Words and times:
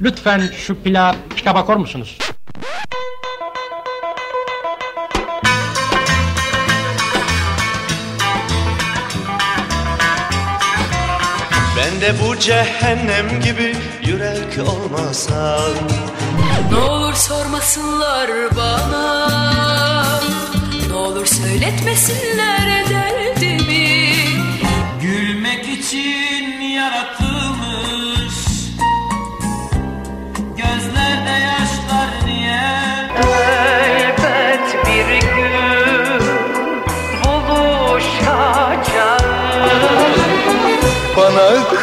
Lütfen 0.00 0.42
şu 0.56 0.82
pila 0.82 1.16
pika 1.36 1.54
bakar 1.54 1.76
musunuz? 1.76 2.18
Ben 11.76 12.00
de 12.00 12.14
bu 12.22 12.38
cehennem 12.38 13.40
gibi 13.40 13.76
yürek 14.06 14.68
olmasam 14.68 15.72
Ne 16.72 16.76
olur 16.76 17.14
sormasınlar 17.14 18.30
bana 18.56 19.28
Ne 20.88 20.94
olur 20.94 21.26
söyletmesinler 21.26 22.88
derdimi 22.90 24.24
Gülmek 25.02 25.68
için 25.68 26.60
yaratılmış 26.60 27.27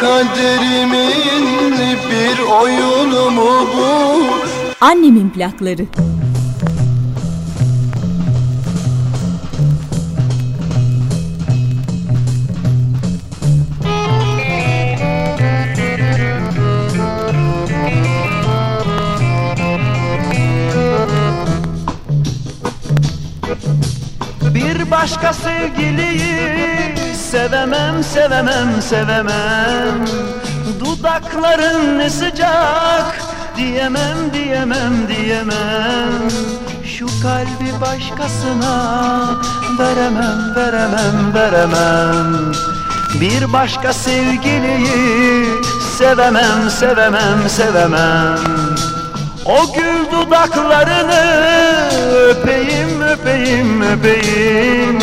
kaderimin 0.06 1.72
bir 2.10 2.38
oyunu 2.62 3.30
mu 3.30 3.68
bu? 3.76 4.22
Annemin 4.80 5.30
plakları. 5.30 5.86
Bir 24.54 24.90
başka 24.90 25.32
sevgiliyi 25.32 26.95
sevemem 27.30 28.04
sevemem 28.04 28.82
sevemem. 28.82 30.04
Dudakların 30.80 31.98
ne 31.98 32.10
sıcak? 32.10 33.18
Diyemem 33.56 34.18
diyemem 34.32 35.08
diyemem. 35.08 36.28
Şu 36.84 37.06
kalbi 37.06 37.80
başkasına 37.80 38.74
veremem 39.78 40.54
veremem 40.56 41.34
veremem. 41.34 42.52
Bir 43.20 43.52
başka 43.52 43.92
sevgiliyi 43.92 45.46
sevemem 45.98 46.70
sevemem 46.70 47.48
sevemem. 47.48 48.38
O 49.44 49.74
gül 49.74 50.12
dudaklarını 50.12 51.22
öpeyim 52.28 53.02
öpeyim 53.02 53.82
öpeyim 53.82 54.98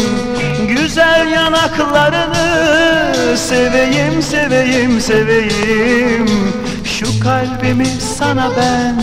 Güzel 0.93 1.31
yanaklarını 1.31 2.37
seveyim 3.37 4.21
seveyim 4.21 5.01
seveyim. 5.01 6.27
Şu 6.85 7.19
kalbimi 7.19 7.85
sana 7.85 8.51
ben 8.57 8.95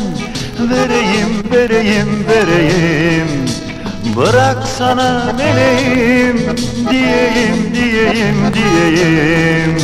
vereyim 0.70 1.44
vereyim 1.52 2.24
vereyim. 2.28 3.28
Bırak 4.16 4.68
sana 4.78 5.34
vereyim 5.38 6.56
diyeyim 6.90 7.74
diyeyim 7.74 8.54
diyeyim. 8.54 9.78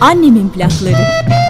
Annemin 0.00 0.48
plakları. 0.48 1.49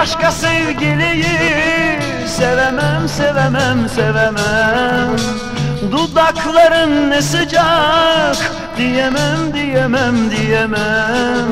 başka 0.00 0.32
sevgiliyi 0.32 1.98
sevemem 2.26 3.08
sevemem 3.08 3.88
sevemem. 3.88 5.16
Dudakların 5.92 7.10
ne 7.10 7.22
sıcak 7.22 8.36
diyemem 8.76 9.52
diyemem 9.54 10.30
diyemem. 10.30 11.48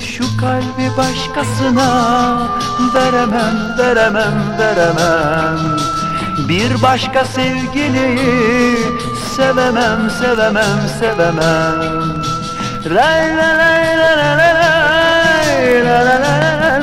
Şu 0.00 0.36
kalbi 0.40 0.96
başkasına 0.96 1.88
veremem 2.94 3.78
veremem 3.78 4.58
veremem. 4.58 5.58
Bir 6.48 6.82
başka 6.82 7.24
sevgiliyi 7.24 8.76
sevemem 9.36 10.10
sevemem 10.20 10.80
sevemem. 11.00 12.16
Lay 12.94 13.36
lay 13.36 13.58
lay 13.58 13.98
lay 13.98 14.38
lay 14.38 14.54
lay 14.54 15.84
la 15.84 16.04
la 16.04 16.45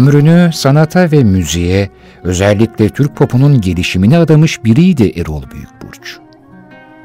Ömrünü 0.00 0.50
sanata 0.52 1.12
ve 1.12 1.24
müziğe, 1.24 1.90
özellikle 2.22 2.88
Türk 2.88 3.16
popunun 3.16 3.60
gelişimine 3.60 4.18
adamış 4.18 4.64
biriydi 4.64 5.12
Erol 5.16 5.42
Büyükburç. 5.50 6.18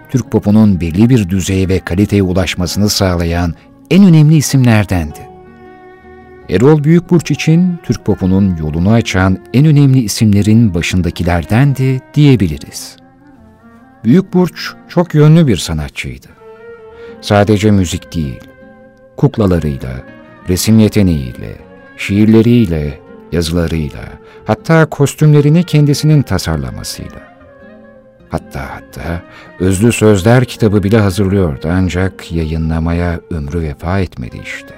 Türk 0.10 0.32
popunun 0.32 0.82
belli 0.82 1.10
bir 1.10 1.30
düzeye 1.30 1.70
ve 1.70 1.80
kaliteye 1.80 2.24
ulaşmasını 2.24 2.90
sağlayan 2.90 3.54
en 3.92 4.06
önemli 4.06 4.36
isimlerdendi. 4.36 5.20
Erol 6.50 6.84
Büyükburç 6.84 7.32
için 7.32 7.80
Türk 7.84 8.06
popunun 8.06 8.56
yolunu 8.58 8.92
açan 8.92 9.38
en 9.54 9.66
önemli 9.66 10.00
isimlerin 10.00 10.74
başındakilerdendi 10.74 12.02
diyebiliriz. 12.14 12.98
Büyükburç 14.04 14.74
çok 14.90 15.16
yönlü 15.16 15.48
bir 15.48 15.58
sanatçıydı. 15.58 16.28
Sadece 17.22 17.72
müzik 17.72 18.16
değil, 18.16 18.42
kuklalarıyla, 19.18 19.94
resim 20.50 20.80
yeteneğiyle, 20.80 21.66
şiirleriyle, 21.98 23.00
yazılarıyla, 23.32 24.04
hatta 24.46 24.86
kostümlerini 24.86 25.64
kendisinin 25.64 26.22
tasarlamasıyla. 26.22 27.36
Hatta 28.30 28.62
hatta 28.76 29.22
Özlü 29.60 29.92
Sözler 29.92 30.46
kitabı 30.46 30.84
bile 30.84 31.00
hazırlıyordu 31.00 31.68
ancak 31.72 32.32
yayınlamaya 32.32 33.20
ömrü 33.32 33.62
vefa 33.62 34.00
etmedi 34.00 34.42
işte. 34.44 34.76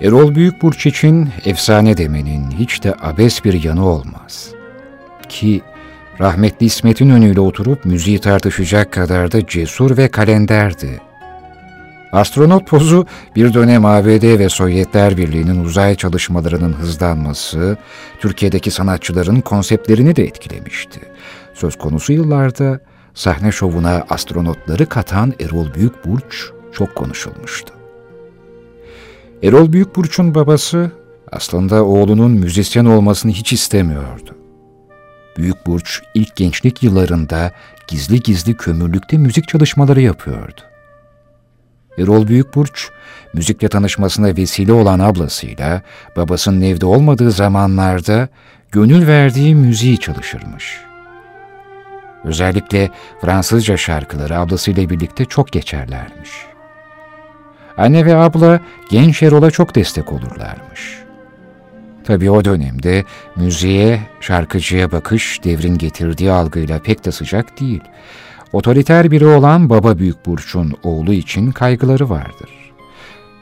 Erol 0.00 0.34
Büyükburç 0.34 0.86
için 0.86 1.28
efsane 1.44 1.96
demenin 1.96 2.50
hiç 2.50 2.84
de 2.84 2.94
abes 3.00 3.44
bir 3.44 3.62
yanı 3.62 3.86
olmaz. 3.86 4.50
Ki 5.28 5.60
rahmetli 6.20 6.66
İsmet 6.66 7.00
İnönü'yle 7.00 7.40
oturup 7.40 7.84
müziği 7.84 8.18
tartışacak 8.18 8.92
kadar 8.92 9.32
da 9.32 9.46
cesur 9.46 9.96
ve 9.96 10.08
kalenderdi. 10.08 11.00
Astronot 12.12 12.66
pozu 12.66 13.06
bir 13.36 13.54
dönem 13.54 13.84
ABD 13.84 14.38
ve 14.38 14.48
Sovyetler 14.48 15.16
Birliği'nin 15.16 15.64
uzay 15.64 15.94
çalışmalarının 15.94 16.72
hızlanması, 16.72 17.76
Türkiye'deki 18.20 18.70
sanatçıların 18.70 19.40
konseptlerini 19.40 20.16
de 20.16 20.24
etkilemişti. 20.24 21.00
Söz 21.54 21.78
konusu 21.78 22.12
yıllarda 22.12 22.80
sahne 23.14 23.52
şovuna 23.52 24.06
astronotları 24.10 24.86
katan 24.86 25.34
Erol 25.40 25.74
Büyükburç 25.74 26.50
çok 26.72 26.94
konuşulmuştu. 26.94 27.74
Erol 29.42 29.72
Büyükburç'un 29.72 30.34
babası 30.34 30.90
aslında 31.32 31.84
oğlunun 31.84 32.30
müzisyen 32.30 32.84
olmasını 32.84 33.32
hiç 33.32 33.52
istemiyordu. 33.52 34.34
Büyükburç 35.36 36.02
ilk 36.14 36.36
gençlik 36.36 36.82
yıllarında 36.82 37.52
gizli 37.88 38.20
gizli 38.22 38.56
kömürlükte 38.56 39.18
müzik 39.18 39.48
çalışmaları 39.48 40.00
yapıyordu. 40.00 40.67
Erol 41.98 42.26
Büyükburç, 42.26 42.88
müzikle 43.34 43.68
tanışmasına 43.68 44.26
vesile 44.26 44.72
olan 44.72 44.98
ablasıyla 44.98 45.82
babasının 46.16 46.60
evde 46.60 46.86
olmadığı 46.86 47.30
zamanlarda 47.32 48.28
gönül 48.72 49.06
verdiği 49.06 49.54
müziği 49.54 49.98
çalışırmış. 49.98 50.80
Özellikle 52.24 52.90
Fransızca 53.20 53.76
şarkıları 53.76 54.38
ablasıyla 54.38 54.90
birlikte 54.90 55.24
çok 55.24 55.52
geçerlermiş. 55.52 56.30
Anne 57.76 58.06
ve 58.06 58.16
abla 58.16 58.60
genç 58.90 59.22
Erol'a 59.22 59.50
çok 59.50 59.74
destek 59.74 60.12
olurlarmış. 60.12 60.98
Tabii 62.04 62.30
o 62.30 62.44
dönemde 62.44 63.04
müziğe, 63.36 64.00
şarkıcıya 64.20 64.92
bakış 64.92 65.44
devrin 65.44 65.78
getirdiği 65.78 66.32
algıyla 66.32 66.78
pek 66.78 67.04
de 67.04 67.12
sıcak 67.12 67.60
değil. 67.60 67.80
Otoriter 68.52 69.10
biri 69.10 69.26
olan 69.26 69.70
Baba 69.70 69.98
Büyük 69.98 70.26
Burç'un 70.26 70.74
oğlu 70.82 71.12
için 71.12 71.52
kaygıları 71.52 72.10
vardır. 72.10 72.50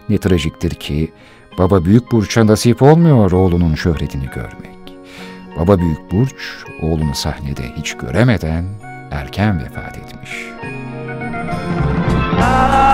Ne 0.08 0.18
trajiktir 0.18 0.70
ki 0.70 1.12
Baba 1.58 1.84
Büyük 1.84 2.12
Burç'a 2.12 2.46
nasip 2.46 2.82
olmuyor 2.82 3.30
oğlunun 3.32 3.74
şöhretini 3.74 4.24
görmek. 4.34 4.96
Baba 5.58 5.78
Büyük 5.78 6.12
Burç 6.12 6.64
oğlunu 6.82 7.14
sahnede 7.14 7.62
hiç 7.76 7.96
göremeden 7.96 8.64
erken 9.10 9.64
vefat 9.64 9.98
etmiş. 9.98 10.30
Bak 12.40 12.85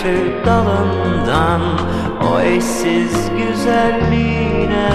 düştü 0.00 0.32
dalından 0.46 1.60
O 2.32 2.40
eşsiz 2.40 3.30
güzelliğine 3.30 4.90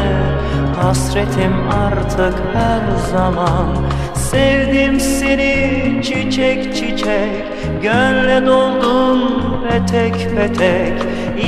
Hasretim 0.82 1.54
artık 1.88 2.34
her 2.54 2.98
zaman. 3.12 3.68
Sevdim 4.14 5.00
seni 5.00 6.02
çiçek 6.04 6.76
çiçek 6.76 7.46
Gönle 7.82 8.46
doldun 8.46 9.44
petek 9.70 10.28
petek. 10.38 10.94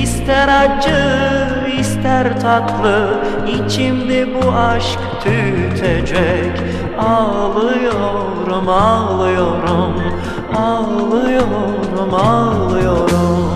İster 0.02 0.48
acı 0.48 1.80
ister 1.80 2.40
tatlı 2.40 3.24
içimde 3.48 4.28
bu 4.34 4.52
aşk 4.52 5.00
tütecek. 5.24 6.62
Ağlıyorum 7.00 8.70
ağlıyorum 8.70 9.94
Ağlıyorum 10.56 12.14
ağlıyorum. 12.14 13.54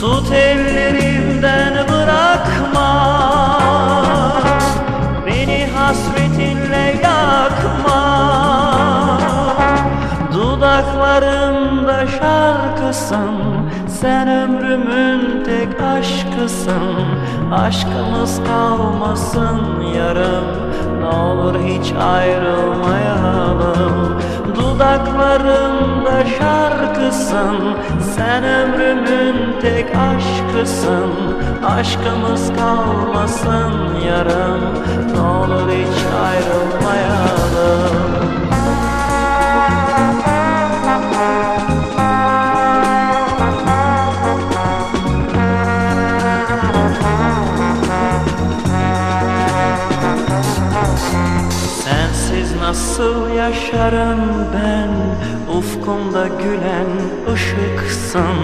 Tut 0.00 0.32
ellerimden 0.32 1.74
bırakma. 1.88 2.90
Beni 5.26 5.66
hasretinle 5.66 7.00
yakma. 7.02 8.02
Dudaklarımda 10.32 12.06
şarkısın. 12.06 13.30
Sen 14.00 14.28
ömrümün 14.28 15.44
tek 15.44 15.82
aşkısın. 15.82 16.96
Aşkımız 17.52 18.40
kalmasın 18.46 19.80
yarım 19.96 20.44
Ne 21.00 21.06
olur 21.06 21.54
hiç 21.54 21.92
ayrılmayalım 21.92 22.99
Dudaklarımda 24.80 26.24
şarkısın. 26.38 27.76
Sen 28.16 28.44
ömrümün 28.44 29.60
tek 29.60 29.86
aşkısın. 29.96 31.10
Aşkımız 31.66 32.52
kalmasın 32.56 33.94
yarım 34.06 34.60
Ne 35.14 35.20
olur 35.20 35.70
hiç 35.70 36.04
ayrılmayalım. 36.24 38.10
Sensiz 51.84 52.56
nasıl 52.60 53.28
yaşarım 53.28 54.20
ben 54.54 54.69
Ufkumda 55.90 56.26
gülen 56.26 56.86
ışıksın. 57.34 58.36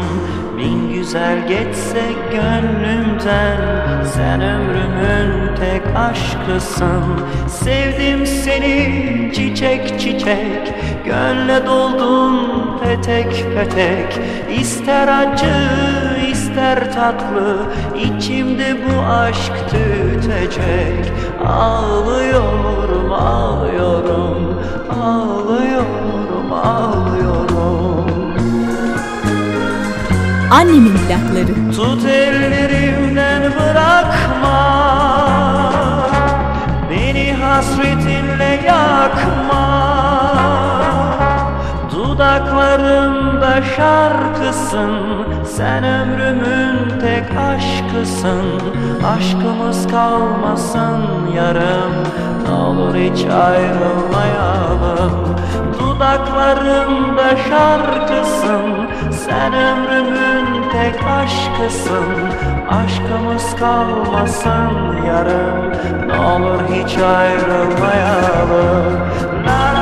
Bin 0.59 0.95
güzel 0.95 1.49
geçse 1.49 2.03
gönlümden 2.31 3.59
Sen 4.05 4.41
ömrümün 4.41 5.57
tek 5.57 5.97
aşkısın. 5.97 7.03
Sevdim 7.49 8.27
seni 8.27 9.33
çiçek 9.35 10.01
çiçek 10.01 10.75
Gönle 11.05 11.67
doldun 11.67 12.51
petek 12.85 13.45
petek. 13.55 14.21
İster 14.61 15.09
acı 15.09 15.55
ister 16.31 16.93
tatlı 16.93 17.57
içimde 17.97 18.77
bu 18.85 19.07
aşk 19.07 19.53
tütecek. 19.71 21.13
Ağlıyorum 21.47 23.13
ağlıyorum 23.13 24.61
Ağlıyorum 25.05 25.96
ağlıyorum. 26.65 28.07
Annemin 30.51 30.97
plakları. 30.97 31.73
Tut 31.77 32.05
ellerimden 32.05 33.43
bırakma. 33.43 34.57
Beni 36.91 37.33
hasretinle 37.33 38.61
yakma. 38.67 39.67
Dudaklarımda 41.93 43.63
şarkısın. 43.77 44.91
Sen 45.57 45.85
ömrümün 45.85 47.01
tek 47.01 47.25
aşkısın. 47.39 48.45
Aşkımız 49.17 49.87
kalmasın 49.89 51.03
yarım 51.37 51.93
Ne 52.45 52.53
olur 52.53 52.95
hiç 52.95 53.25
ayrılmayalım. 53.25 55.13
Dudaklarımda 55.81 55.96
şarkısın 57.49 58.89
Sen 59.11 59.53
ömrümün 59.53 60.47
tek 60.73 61.07
aşkısın. 61.07 62.05
Aşkımız 62.71 63.57
kalmasın 63.57 64.97
yarım 65.07 65.73
Ne 66.07 66.19
olur 66.19 66.61
hiç 66.73 66.99
ayrılmayalım. 66.99 69.01
La 69.47 69.76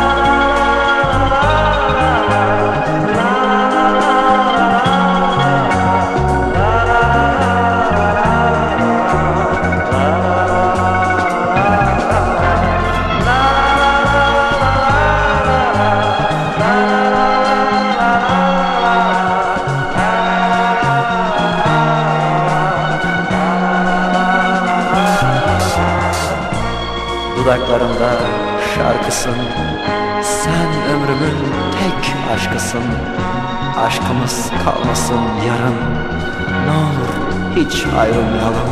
ayrılmayalım. 38.05 38.69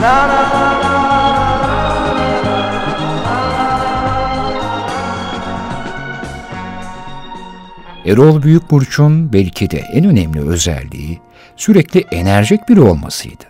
Na 0.00 0.28
na 0.28 0.28
na 0.28 0.80
na. 0.82 1.04
Erol 8.06 8.42
Büyükburç'un 8.42 9.32
belki 9.32 9.70
de 9.70 9.78
en 9.78 10.04
önemli 10.04 10.48
özelliği 10.48 11.20
sürekli 11.56 12.04
enerjik 12.10 12.68
biri 12.68 12.80
olmasıydı. 12.80 13.44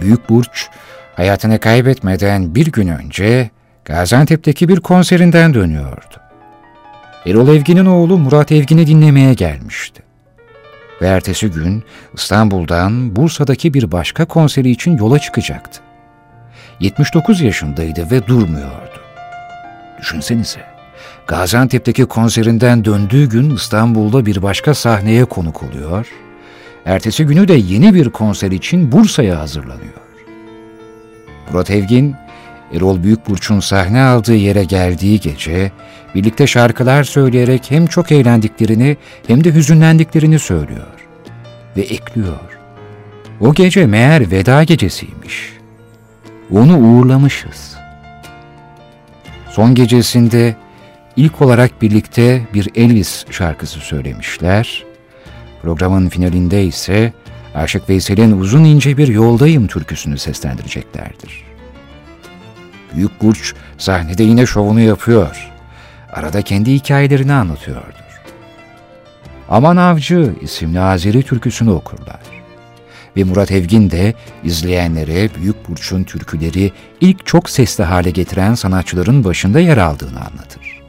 Büyükburç, 0.00 0.68
hayatını 1.16 1.58
kaybetmeden 1.58 2.54
bir 2.54 2.72
gün 2.72 2.88
önce 2.88 3.50
Gaziantep'teki 3.84 4.68
bir 4.68 4.80
konserinden 4.80 5.54
dönüyordu. 5.54 6.14
Erol 7.26 7.48
Evgin'in 7.48 7.86
oğlu 7.86 8.18
Murat 8.18 8.52
Evgin'i 8.52 8.86
dinlemeye 8.86 9.34
gelmiş. 9.34 9.81
Ve 11.02 11.06
ertesi 11.06 11.50
gün 11.50 11.82
İstanbul'dan 12.14 13.16
Bursa'daki 13.16 13.74
bir 13.74 13.92
başka 13.92 14.24
konseri 14.24 14.70
için 14.70 14.96
yola 14.96 15.18
çıkacaktı. 15.18 15.80
79 16.80 17.40
yaşındaydı 17.40 18.10
ve 18.10 18.26
durmuyordu. 18.26 19.00
Düşünsenize, 20.00 20.60
Gaziantep'teki 21.26 22.04
konserinden 22.04 22.84
döndüğü 22.84 23.28
gün 23.28 23.50
İstanbul'da 23.50 24.26
bir 24.26 24.42
başka 24.42 24.74
sahneye 24.74 25.24
konuk 25.24 25.62
oluyor, 25.62 26.06
ertesi 26.84 27.24
günü 27.24 27.48
de 27.48 27.54
yeni 27.54 27.94
bir 27.94 28.10
konser 28.10 28.50
için 28.50 28.92
Bursa'ya 28.92 29.38
hazırlanıyor. 29.38 30.02
Murat 31.52 31.70
Evgin, 31.70 32.16
Erol 32.72 33.02
Büyükburç'un 33.02 33.60
sahne 33.60 34.02
aldığı 34.02 34.34
yere 34.34 34.64
geldiği 34.64 35.20
gece, 35.20 35.72
birlikte 36.14 36.46
şarkılar 36.46 37.04
söyleyerek 37.04 37.70
hem 37.70 37.86
çok 37.86 38.12
eğlendiklerini 38.12 38.96
hem 39.26 39.44
de 39.44 39.54
hüzünlendiklerini 39.54 40.38
söylüyor. 40.38 40.86
Ve 41.76 41.80
ekliyor. 41.80 42.58
O 43.40 43.54
gece 43.54 43.86
meğer 43.86 44.30
veda 44.30 44.64
gecesiymiş. 44.64 45.52
Onu 46.50 46.78
uğurlamışız. 46.78 47.76
Son 49.50 49.74
gecesinde 49.74 50.56
ilk 51.16 51.42
olarak 51.42 51.82
birlikte 51.82 52.42
bir 52.54 52.68
Elvis 52.74 53.24
şarkısı 53.30 53.80
söylemişler. 53.80 54.84
Programın 55.62 56.08
finalinde 56.08 56.64
ise 56.64 57.12
Aşık 57.54 57.88
Veysel'in 57.88 58.40
uzun 58.40 58.64
ince 58.64 58.96
bir 58.96 59.08
yoldayım 59.08 59.66
türküsünü 59.66 60.18
seslendireceklerdir. 60.18 61.44
Büyük 62.96 63.22
Burç 63.22 63.54
sahnede 63.78 64.22
yine 64.22 64.46
şovunu 64.46 64.80
yapıyor. 64.80 65.50
Arada 66.12 66.42
kendi 66.42 66.72
hikayelerini 66.72 67.32
anlatıyordur. 67.32 68.02
Aman 69.52 69.76
Avcı 69.76 70.34
isimli 70.40 70.80
Azeri 70.80 71.22
türküsünü 71.22 71.70
okurlar. 71.70 72.20
Ve 73.16 73.24
Murat 73.24 73.52
Evgin 73.52 73.90
de 73.90 74.14
izleyenlere 74.44 75.28
Büyük 75.34 75.68
Burç'un 75.68 76.04
türküleri 76.04 76.72
ilk 77.00 77.26
çok 77.26 77.50
sesli 77.50 77.84
hale 77.84 78.10
getiren 78.10 78.54
sanatçıların 78.54 79.24
başında 79.24 79.60
yer 79.60 79.76
aldığını 79.76 80.18
anlatır. 80.20 80.82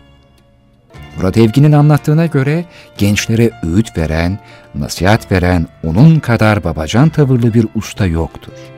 Murat 1.17 1.37
Evgin'in 1.37 1.71
anlattığına 1.71 2.25
göre 2.25 2.65
gençlere 2.97 3.51
öğüt 3.63 3.97
veren, 3.97 4.39
nasihat 4.75 5.31
veren 5.31 5.67
onun 5.83 6.19
kadar 6.19 6.63
babacan 6.63 7.09
tavırlı 7.09 7.53
bir 7.53 7.67
usta 7.75 8.05
yoktur. 8.05 8.72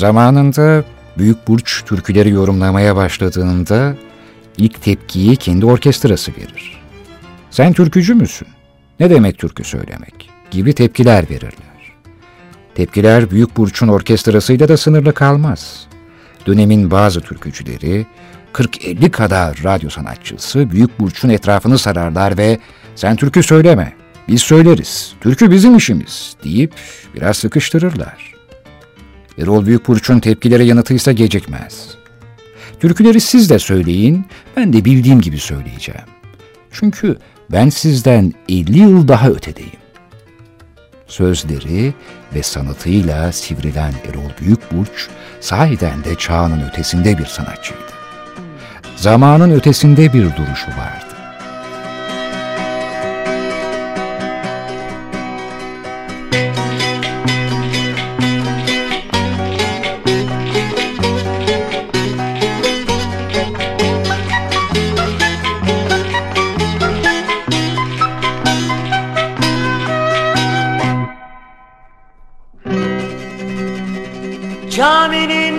Zamanında 0.00 0.84
Büyük 1.18 1.48
Burç 1.48 1.84
türküleri 1.84 2.30
yorumlamaya 2.30 2.96
başladığında 2.96 3.94
ilk 4.56 4.82
tepkiyi 4.82 5.36
kendi 5.36 5.66
orkestrası 5.66 6.32
verir. 6.32 6.80
Sen 7.50 7.72
türkücü 7.72 8.14
müsün? 8.14 8.48
Ne 9.00 9.10
demek 9.10 9.38
türkü 9.38 9.64
söylemek? 9.64 10.30
Gibi 10.50 10.72
tepkiler 10.72 11.30
verirler. 11.30 11.92
Tepkiler 12.74 13.30
Büyük 13.30 13.56
Burç'un 13.56 13.88
orkestrasıyla 13.88 14.68
da 14.68 14.76
sınırlı 14.76 15.14
kalmaz. 15.14 15.86
Dönemin 16.46 16.90
bazı 16.90 17.20
türkücüleri 17.20 18.06
40-50 18.52 19.10
kadar 19.10 19.60
radyo 19.64 19.90
sanatçısı 19.90 20.70
Büyük 20.70 21.00
Burç'un 21.00 21.28
etrafını 21.28 21.78
sararlar 21.78 22.38
ve 22.38 22.58
sen 22.96 23.16
türkü 23.16 23.42
söyleme, 23.42 23.92
biz 24.28 24.42
söyleriz, 24.42 25.12
türkü 25.20 25.50
bizim 25.50 25.76
işimiz 25.76 26.36
deyip 26.44 26.72
biraz 27.14 27.36
sıkıştırırlar. 27.36 28.39
Erol 29.40 29.66
Büyükburç'un 29.66 30.20
tepkilere 30.20 30.64
yanıtıysa 30.64 31.12
gecikmez. 31.12 31.88
Türküleri 32.80 33.20
siz 33.20 33.50
de 33.50 33.58
söyleyin, 33.58 34.26
ben 34.56 34.72
de 34.72 34.84
bildiğim 34.84 35.20
gibi 35.20 35.38
söyleyeceğim. 35.38 36.06
Çünkü 36.70 37.16
ben 37.52 37.68
sizden 37.68 38.32
50 38.48 38.78
yıl 38.78 39.08
daha 39.08 39.28
ötedeyim. 39.28 39.80
Sözleri 41.06 41.94
ve 42.34 42.42
sanatıyla 42.42 43.32
sivrilen 43.32 43.92
Erol 44.08 44.30
Büyükburç, 44.40 45.08
sahiden 45.40 46.04
de 46.04 46.14
çağının 46.14 46.68
ötesinde 46.68 47.18
bir 47.18 47.26
sanatçıydı. 47.26 47.80
Zamanın 48.96 49.50
ötesinde 49.50 50.12
bir 50.12 50.22
duruşu 50.22 50.68
vardı. 50.68 51.09
Shining 74.80 75.49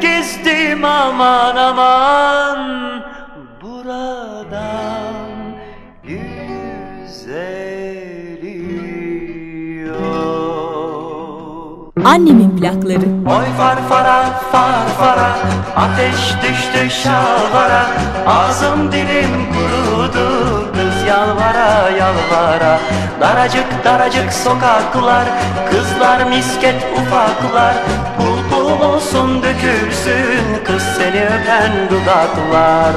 gezdim 0.00 0.84
aman 0.84 1.56
aman 1.56 2.58
Buradan 3.62 5.24
güzeli 7.64 8.58
yok 9.86 11.92
Annemin 12.04 12.56
plakları. 12.58 13.06
Oy 13.38 13.44
farfara 13.58 14.24
farfara 14.52 15.30
Ateş 15.76 16.34
düştü 16.42 16.90
şalvara 17.02 17.86
Ağzım 18.26 18.92
dilim 18.92 19.30
kurudu 19.52 20.33
yalvara 21.08 21.90
yalvara. 21.90 22.78
Daracık 23.20 23.84
daracık 23.84 24.32
sokaklar 24.32 25.24
Kızlar 25.70 26.24
misket 26.24 26.82
ufaklar. 26.92 27.74
Pul 28.18 28.80
olsun 28.84 29.42
dökülsün 29.42 30.64
Kız 30.64 30.82
seni 30.82 31.24
öpen 31.24 31.88
dudaklar 31.90 32.94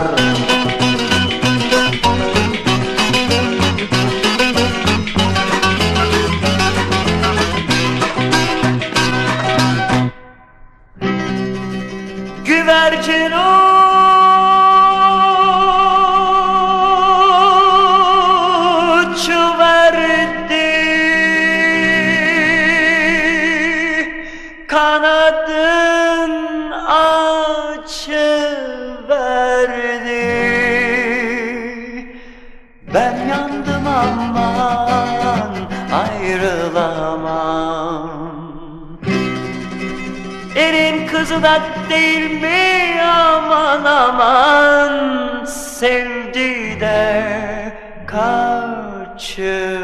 Elin 40.58 41.08
kızı 41.08 41.44
da 41.44 41.62
değil 41.90 42.42
mi? 42.42 43.02
Aman 43.02 43.86
aman. 43.86 45.46
Sevdi 45.46 46.80
de 46.80 47.24
kaçıverdi. 48.06 49.08
Açıverdi 49.18 49.78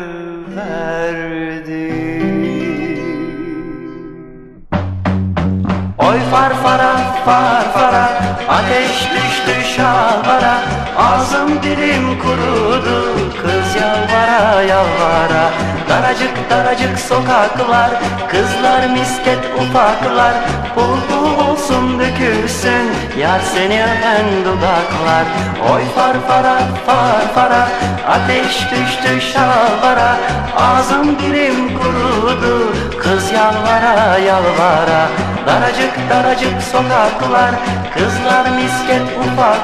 Oy 5.98 6.20
farfara 6.32 6.96
farfara 7.26 8.10
ateş 8.50 9.10
düştü 9.12 9.63
şalvara 9.76 10.56
Ağzım 10.98 11.64
dilim 11.64 12.20
kurudu 12.20 13.14
kız 13.42 13.82
yalvara 13.82 14.62
yalvara. 14.62 15.46
Daracık 15.90 16.50
daracık 16.50 17.00
sokaklar 17.00 17.92
Kızlar 18.32 18.90
misket 18.90 19.40
ufaklar. 19.62 20.34
Bul 20.76 20.98
bul 21.10 21.46
olsun 21.46 22.00
dökülsün 22.00 22.86
Yar 23.18 23.40
seni 23.54 23.84
öpen 23.84 24.46
dudaklar. 24.46 25.26
Oy 25.74 25.82
farfara 25.96 26.58
farfara 26.86 27.68
Ateş 28.08 28.72
düştü 28.72 29.22
şalvara. 29.34 30.18
Ağzım 30.58 31.20
dilim 31.20 31.80
kurudu 31.80 32.74
Kız 33.00 33.32
yalvara 33.32 34.18
yalvara. 34.18 35.08
Daracık 35.48 36.10
daracık 36.10 36.64
sokaklar 36.72 37.52
Kızlar 37.94 38.50
misket 38.56 39.02
ufaklar 39.20 39.63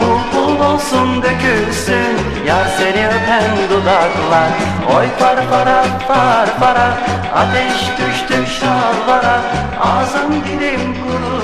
Bul 0.00 0.18
bul 0.34 0.60
olsun 0.60 1.22
dökülsün. 1.22 2.18
Yar 2.46 2.66
seni 2.78 3.06
öpen 3.06 3.70
dudaklar. 3.70 4.48
Oy 4.96 5.06
farfara 5.18 5.82
farfara 6.08 6.98
Ateş 7.34 7.80
düştü 7.98 8.46
şalvara. 8.60 9.40
Ağzım 9.80 10.32
dilim 10.44 10.94
kurudu 10.94 11.37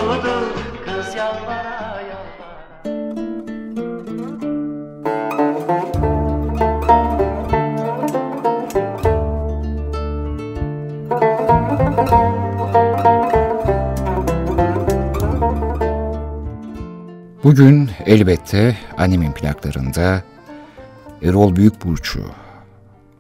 Bugün 17.45 17.91
elbette 18.07 18.77
animin 18.99 19.33
plaklarında 19.33 20.23
Erol 21.23 21.57
Büyükburç'u 21.57 22.31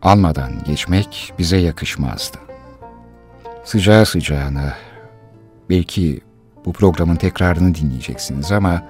almadan 0.02 0.52
geçmek 0.66 1.32
bize 1.38 1.56
yakışmazdı. 1.56 2.38
Sıcağı 3.64 4.06
sıcağına 4.06 4.74
belki 5.70 6.20
bu 6.64 6.72
programın 6.72 7.16
tekrarını 7.16 7.74
dinleyeceksiniz 7.74 8.52
ama 8.52 8.82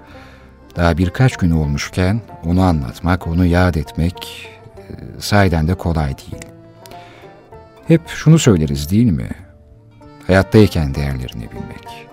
daha 0.76 0.98
birkaç 0.98 1.36
gün 1.36 1.50
olmuşken 1.50 2.20
onu 2.44 2.62
anlatmak, 2.62 3.26
onu 3.26 3.46
yad 3.46 3.74
etmek 3.74 4.48
e, 4.78 4.82
sahiden 5.20 5.68
de 5.68 5.74
kolay 5.74 6.18
değil. 6.18 6.42
Hep 7.88 8.08
şunu 8.08 8.38
söyleriz 8.38 8.90
değil 8.90 9.10
mi? 9.10 9.30
Hayattayken 10.26 10.94
değerlerini 10.94 11.50
bilmek. 11.50 12.08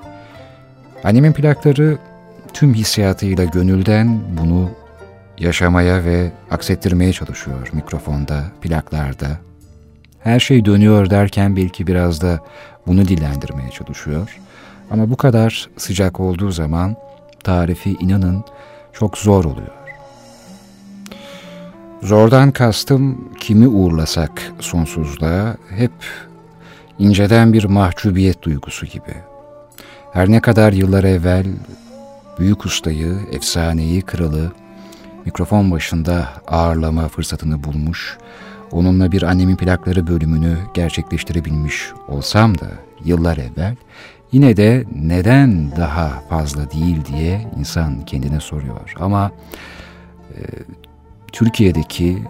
Annemin 1.03 1.33
plakları 1.33 1.97
tüm 2.53 2.74
hissiyatıyla 2.74 3.46
gönülden 3.46 4.20
bunu 4.41 4.70
yaşamaya 5.38 6.05
ve 6.05 6.31
aksettirmeye 6.51 7.13
çalışıyor 7.13 7.70
mikrofonda, 7.74 8.43
plaklarda. 8.62 9.27
Her 10.20 10.39
şey 10.39 10.65
dönüyor 10.65 11.10
derken 11.10 11.55
belki 11.55 11.88
biraz 11.88 12.22
da 12.22 12.39
bunu 12.88 13.08
dillendirmeye 13.08 13.70
çalışıyor. 13.70 14.39
Ama 14.91 15.10
bu 15.10 15.17
kadar 15.17 15.70
sıcak 15.77 16.20
olduğu 16.20 16.51
zaman 16.51 16.96
tarifi 17.43 17.93
inanın 18.00 18.43
çok 18.93 19.17
zor 19.17 19.46
oluyor. 19.46 19.81
Zordan 22.01 22.51
kastım 22.51 23.34
kimi 23.39 23.67
uğurlasak 23.67 24.31
sonsuzluğa 24.60 25.55
hep 25.70 25.91
inceden 27.00 27.53
bir 27.53 27.63
mahcubiyet 27.63 28.43
duygusu 28.43 28.86
gibi. 28.86 29.15
Her 30.13 30.30
ne 30.32 30.41
kadar 30.41 30.73
yıllar 30.73 31.04
evvel 31.04 31.45
büyük 32.39 32.65
ustayı, 32.65 33.17
efsaneyi, 33.32 34.02
kralı 34.02 34.52
mikrofon 35.26 35.72
başında 35.72 36.30
ağırlama 36.48 37.08
fırsatını 37.08 37.63
bulmuş, 37.63 38.17
onunla 38.72 39.12
bir 39.12 39.22
annemin 39.22 39.56
plakları 39.56 40.08
bölümünü 40.08 40.58
gerçekleştirebilmiş 40.74 41.91
olsam 42.08 42.60
da 42.60 42.67
yıllar 43.06 43.38
evvel 43.38 43.76
yine 44.32 44.58
de 44.58 44.84
neden 44.96 45.72
daha 45.72 46.10
fazla 46.30 46.72
değil 46.72 47.06
diye 47.06 47.48
insan 47.60 48.06
kendine 48.06 48.39
soruyor. 48.39 48.94
Ama 49.00 49.32
e, 50.30 50.39
Türkiye'deki 51.32 52.24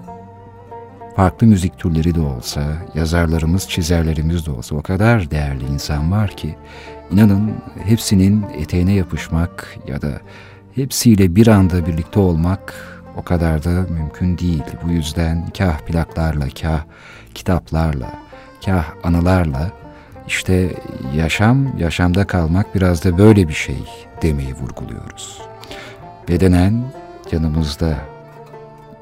farklı 1.15 1.47
müzik 1.47 1.77
türleri 1.77 2.15
de 2.15 2.21
olsa, 2.21 2.63
yazarlarımız, 2.95 3.69
çizerlerimiz 3.69 4.45
de 4.45 4.51
olsa 4.51 4.75
o 4.75 4.81
kadar 4.81 5.31
değerli 5.31 5.65
insan 5.65 6.11
var 6.11 6.29
ki 6.29 6.55
inanın 7.11 7.51
hepsinin 7.83 8.45
eteğine 8.53 8.93
yapışmak 8.93 9.77
ya 9.87 10.01
da 10.01 10.21
hepsiyle 10.75 11.35
bir 11.35 11.47
anda 11.47 11.85
birlikte 11.85 12.19
olmak 12.19 12.73
o 13.17 13.23
kadar 13.23 13.63
da 13.63 13.69
mümkün 13.69 14.37
değil. 14.37 14.63
Bu 14.83 14.91
yüzden 14.91 15.49
kah 15.57 15.79
plaklarla, 15.79 16.45
kah 16.61 16.83
kitaplarla, 17.35 18.13
kah 18.65 18.85
anılarla 19.03 19.71
işte 20.27 20.75
yaşam, 21.15 21.77
yaşamda 21.77 22.27
kalmak 22.27 22.75
biraz 22.75 23.05
da 23.05 23.17
böyle 23.17 23.47
bir 23.47 23.53
şey 23.53 23.83
demeyi 24.21 24.53
vurguluyoruz. 24.53 25.41
Bedenen 26.29 26.83
yanımızda 27.31 27.97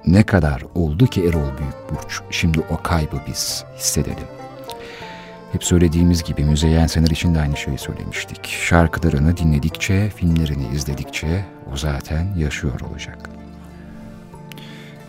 ne 0.06 0.24
kadar 0.24 0.64
oldu 0.76 1.08
ki 1.08 1.22
Erol 1.22 1.58
Büyükburç 1.58 2.22
şimdi 2.30 2.60
o 2.70 2.84
kaybı 2.84 3.18
biz 3.28 3.64
hissedelim. 3.78 4.39
Hep 5.52 5.64
söylediğimiz 5.64 6.24
gibi 6.24 6.44
Müzeyyen 6.44 6.88
Sener 6.88 7.10
için 7.10 7.36
de 7.36 7.42
aynı 7.42 7.58
şeyi 7.58 7.78
söylemiştik. 7.78 8.48
Şarkılarını 8.48 9.38
dinledikçe, 9.38 10.10
filmlerini 10.10 10.68
izledikçe 10.76 11.46
o 11.74 11.78
zaten 11.78 12.36
yaşıyor 12.38 12.80
olacak. 12.92 13.30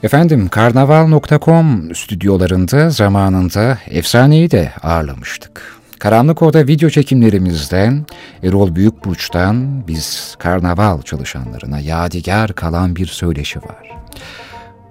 Efendim 0.03 0.48
karnaval.com 0.48 1.94
stüdyolarında 1.94 2.90
zamanında 2.90 3.79
efsaneyi 3.87 4.50
de 4.50 4.72
ağırlamıştık. 4.83 5.81
Karanlık 5.98 6.42
Oda 6.42 6.66
video 6.66 6.90
çekimlerimizden 6.90 8.07
Erol 8.42 8.74
Büyükburç'tan 8.74 9.87
biz 9.88 10.37
karnaval 10.38 11.03
çalışanlarına 11.03 11.81
yadigar 11.81 12.53
kalan 12.53 12.96
bir 12.96 13.07
söyleşi 13.07 13.59
var. 13.59 13.98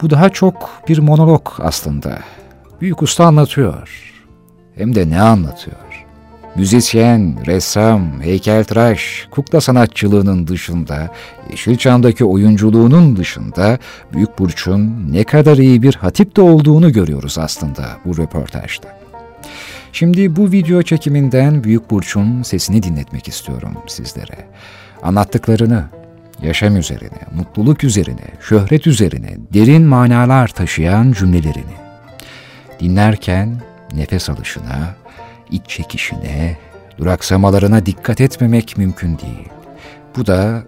Bu 0.01 0.09
daha 0.09 0.29
çok 0.29 0.83
bir 0.87 0.97
monolog 0.97 1.49
aslında. 1.59 2.19
Büyük 2.81 3.01
usta 3.01 3.25
anlatıyor. 3.25 4.08
Hem 4.79 4.95
de 4.95 5.09
ne 5.09 5.21
anlatıyor? 5.21 6.05
Müzisyen, 6.55 7.45
ressam, 7.45 8.21
heykeltıraş, 8.21 9.27
kukla 9.31 9.61
sanatçılığının 9.61 10.47
dışında, 10.47 11.09
Yeşilçam'daki 11.51 12.25
oyunculuğunun 12.25 13.15
dışında 13.15 13.79
Büyük 14.13 14.39
Burç'un 14.39 15.11
ne 15.11 15.23
kadar 15.23 15.57
iyi 15.57 15.81
bir 15.81 15.95
hatip 15.95 16.35
de 16.35 16.41
olduğunu 16.41 16.91
görüyoruz 16.91 17.37
aslında 17.37 17.85
bu 18.05 18.17
röportajda. 18.17 18.99
Şimdi 19.93 20.35
bu 20.35 20.51
video 20.51 20.81
çekiminden 20.81 21.63
Büyük 21.63 21.91
Burç'un 21.91 22.43
sesini 22.43 22.83
dinletmek 22.83 23.27
istiyorum 23.27 23.73
sizlere. 23.87 24.47
Anlattıklarını, 25.03 25.83
yaşam 26.41 26.77
üzerine, 26.77 27.19
mutluluk 27.35 27.83
üzerine, 27.83 28.25
şöhret 28.41 28.87
üzerine 28.87 29.37
derin 29.53 29.83
manalar 29.83 30.47
taşıyan 30.47 31.11
cümlelerini. 31.11 31.79
Dinlerken 32.79 33.68
nefes 33.93 34.29
alışına, 34.29 34.95
iç 35.51 35.67
çekişine, 35.67 36.57
duraksamalarına 36.97 37.85
dikkat 37.85 38.21
etmemek 38.21 38.77
mümkün 38.77 39.17
değil. 39.17 39.49
Bu 40.17 40.25
da 40.25 40.63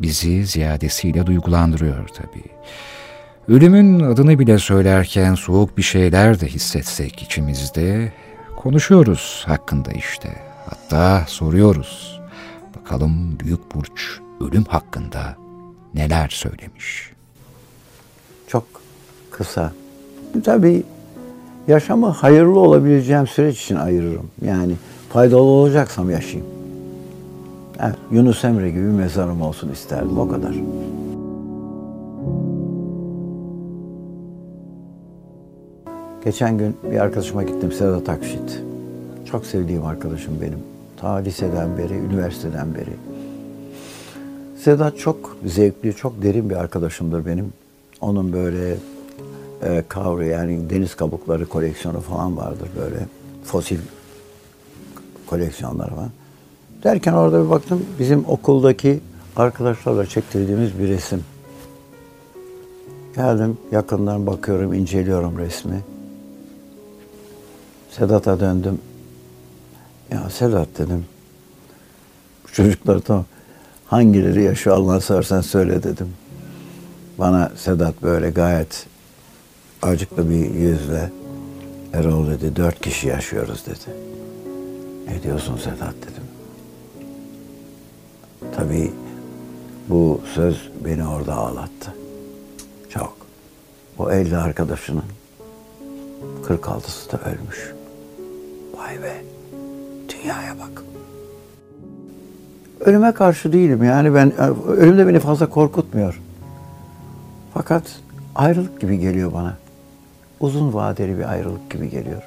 bizi 0.00 0.46
ziyadesiyle 0.46 1.26
duygulandırıyor 1.26 2.08
tabii. 2.08 2.54
Ölümün 3.48 4.00
adını 4.00 4.38
bile 4.38 4.58
söylerken 4.58 5.34
soğuk 5.34 5.78
bir 5.78 5.82
şeyler 5.82 6.40
de 6.40 6.46
hissetsek 6.46 7.22
içimizde, 7.22 8.12
konuşuyoruz 8.56 9.44
hakkında 9.46 9.92
işte. 9.92 10.42
Hatta 10.70 11.24
soruyoruz. 11.28 12.20
Bakalım 12.76 13.40
Büyük 13.40 13.74
Burç 13.74 14.20
ölüm 14.40 14.64
hakkında 14.64 15.36
neler 15.94 16.28
söylemiş. 16.28 17.10
Çok 18.48 18.66
kısa. 19.30 19.72
Tabii 20.44 20.82
yaşamı 21.68 22.06
hayırlı 22.06 22.58
olabileceğim 22.58 23.26
süreç 23.26 23.62
için 23.62 23.76
ayırırım. 23.76 24.30
Yani 24.44 24.74
faydalı 25.08 25.40
olacaksam 25.40 26.10
yaşayayım. 26.10 26.46
Evet, 27.80 27.94
Yunus 28.10 28.44
Emre 28.44 28.70
gibi 28.70 28.80
mezarım 28.80 29.42
olsun 29.42 29.72
isterdim 29.72 30.18
o 30.18 30.28
kadar. 30.28 30.54
Geçen 36.24 36.58
gün 36.58 36.76
bir 36.90 36.98
arkadaşıma 36.98 37.42
gittim 37.42 37.72
Sedat 37.72 38.08
Akşit. 38.08 38.62
Çok 39.24 39.46
sevdiğim 39.46 39.86
arkadaşım 39.86 40.34
benim. 40.42 40.58
Ta 40.96 41.14
liseden 41.14 41.78
beri, 41.78 41.94
üniversiteden 41.94 42.74
beri. 42.74 42.96
Sedat 44.58 44.98
çok 44.98 45.36
zevkli, 45.46 45.94
çok 45.94 46.22
derin 46.22 46.50
bir 46.50 46.56
arkadaşımdır 46.56 47.26
benim. 47.26 47.52
Onun 48.00 48.32
böyle 48.32 48.76
e, 49.64 49.84
kavru 49.88 50.24
yani 50.24 50.70
deniz 50.70 50.94
kabukları 50.94 51.46
koleksiyonu 51.46 52.00
falan 52.00 52.36
vardır 52.36 52.68
böyle. 52.80 52.96
Fosil 53.44 53.78
koleksiyonları 55.26 55.96
var. 55.96 56.08
Derken 56.84 57.12
orada 57.12 57.44
bir 57.44 57.50
baktım 57.50 57.86
bizim 57.98 58.24
okuldaki 58.28 59.00
arkadaşlarla 59.36 60.06
çektirdiğimiz 60.06 60.78
bir 60.78 60.88
resim. 60.88 61.24
Geldim 63.16 63.58
yakından 63.72 64.26
bakıyorum, 64.26 64.74
inceliyorum 64.74 65.38
resmi. 65.38 65.80
Sedat'a 67.90 68.40
döndüm. 68.40 68.78
Ya 70.10 70.30
Sedat 70.30 70.68
dedim. 70.78 71.04
Bu 72.44 72.52
çocuklar 72.52 72.98
tamam. 72.98 73.24
Hangileri 73.86 74.42
yaşıyor 74.42 74.76
Allah 74.76 75.00
sorsan 75.00 75.40
söyle 75.40 75.82
dedim. 75.82 76.08
Bana 77.18 77.52
Sedat 77.56 78.02
böyle 78.02 78.30
gayet 78.30 78.86
acıklı 79.84 80.30
bir 80.30 80.54
yüzle 80.54 81.10
Erol 81.92 82.30
dedi 82.30 82.56
dört 82.56 82.80
kişi 82.80 83.08
yaşıyoruz 83.08 83.66
dedi. 83.66 83.96
Ne 85.08 85.22
diyorsun 85.22 85.56
Sedat 85.56 85.94
dedim. 86.02 86.24
Tabii 88.56 88.92
bu 89.88 90.20
söz 90.34 90.70
beni 90.84 91.06
orada 91.06 91.34
ağlattı. 91.34 91.94
Çok. 92.90 93.16
O 93.98 94.10
50 94.10 94.36
arkadaşının 94.36 95.04
46'sı 96.44 97.12
da 97.12 97.20
ölmüş. 97.20 97.74
Vay 98.76 99.02
be. 99.02 99.22
Dünyaya 100.08 100.54
bak. 100.58 100.82
Ölüme 102.80 103.12
karşı 103.12 103.52
değilim 103.52 103.84
yani 103.84 104.14
ben 104.14 104.32
ölüm 104.66 104.98
de 104.98 105.08
beni 105.08 105.20
fazla 105.20 105.48
korkutmuyor. 105.48 106.20
Fakat 107.54 107.82
ayrılık 108.34 108.80
gibi 108.80 108.98
geliyor 108.98 109.32
bana. 109.32 109.63
Uzun 110.44 110.74
vadeli 110.74 111.18
bir 111.18 111.32
ayrılık 111.32 111.70
gibi 111.70 111.90
geliyor. 111.90 112.22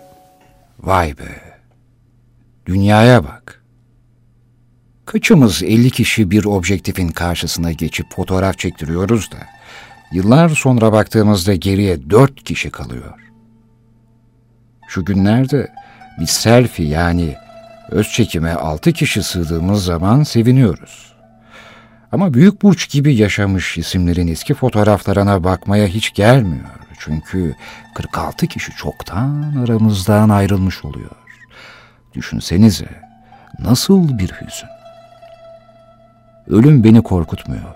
Vay 0.80 1.18
be. 1.18 1.42
Dünyaya 2.66 3.24
bak. 3.24 3.64
Kaçımız 5.06 5.64
50 5.64 5.92
kişi 5.92 6.32
bir 6.32 6.46
objektifin 6.46 7.08
karşısına 7.08 7.72
geçip 7.72 8.12
fotoğraf 8.16 8.58
çektiriyoruz 8.58 9.32
da 9.32 9.38
yıllar 10.12 10.50
sonra 10.50 10.92
baktığımızda 10.92 11.56
geriye 11.56 12.10
4 12.10 12.44
kişi 12.44 12.70
kalıyor. 12.70 13.14
Şu 14.88 15.06
günlerde 15.06 15.68
bir 16.20 16.26
selfie 16.26 16.88
yani 16.88 17.36
öz 17.90 18.10
çekime 18.10 18.54
6 18.54 18.92
kişi 18.92 19.24
sığdığımız 19.24 19.86
zaman 19.86 20.24
seviniyoruz. 20.24 21.14
Ama 22.12 22.34
Büyük 22.34 22.62
Burç 22.62 22.90
gibi 22.90 23.16
yaşamış 23.16 23.78
isimlerin 23.78 24.28
eski 24.28 24.54
fotoğraflarına 24.54 25.44
bakmaya 25.44 25.88
hiç 25.88 26.14
gelmiyor. 26.14 26.87
Çünkü 27.00 27.56
46 27.96 28.48
kişi 28.48 28.72
çoktan 28.72 29.56
aramızdan 29.64 30.30
ayrılmış 30.30 30.86
oluyor. 30.86 31.12
Düşünsenize 32.14 32.90
nasıl 33.60 34.18
bir 34.18 34.30
hüzün. 34.30 34.70
Ölüm 36.48 36.84
beni 36.84 37.02
korkutmuyor. 37.02 37.76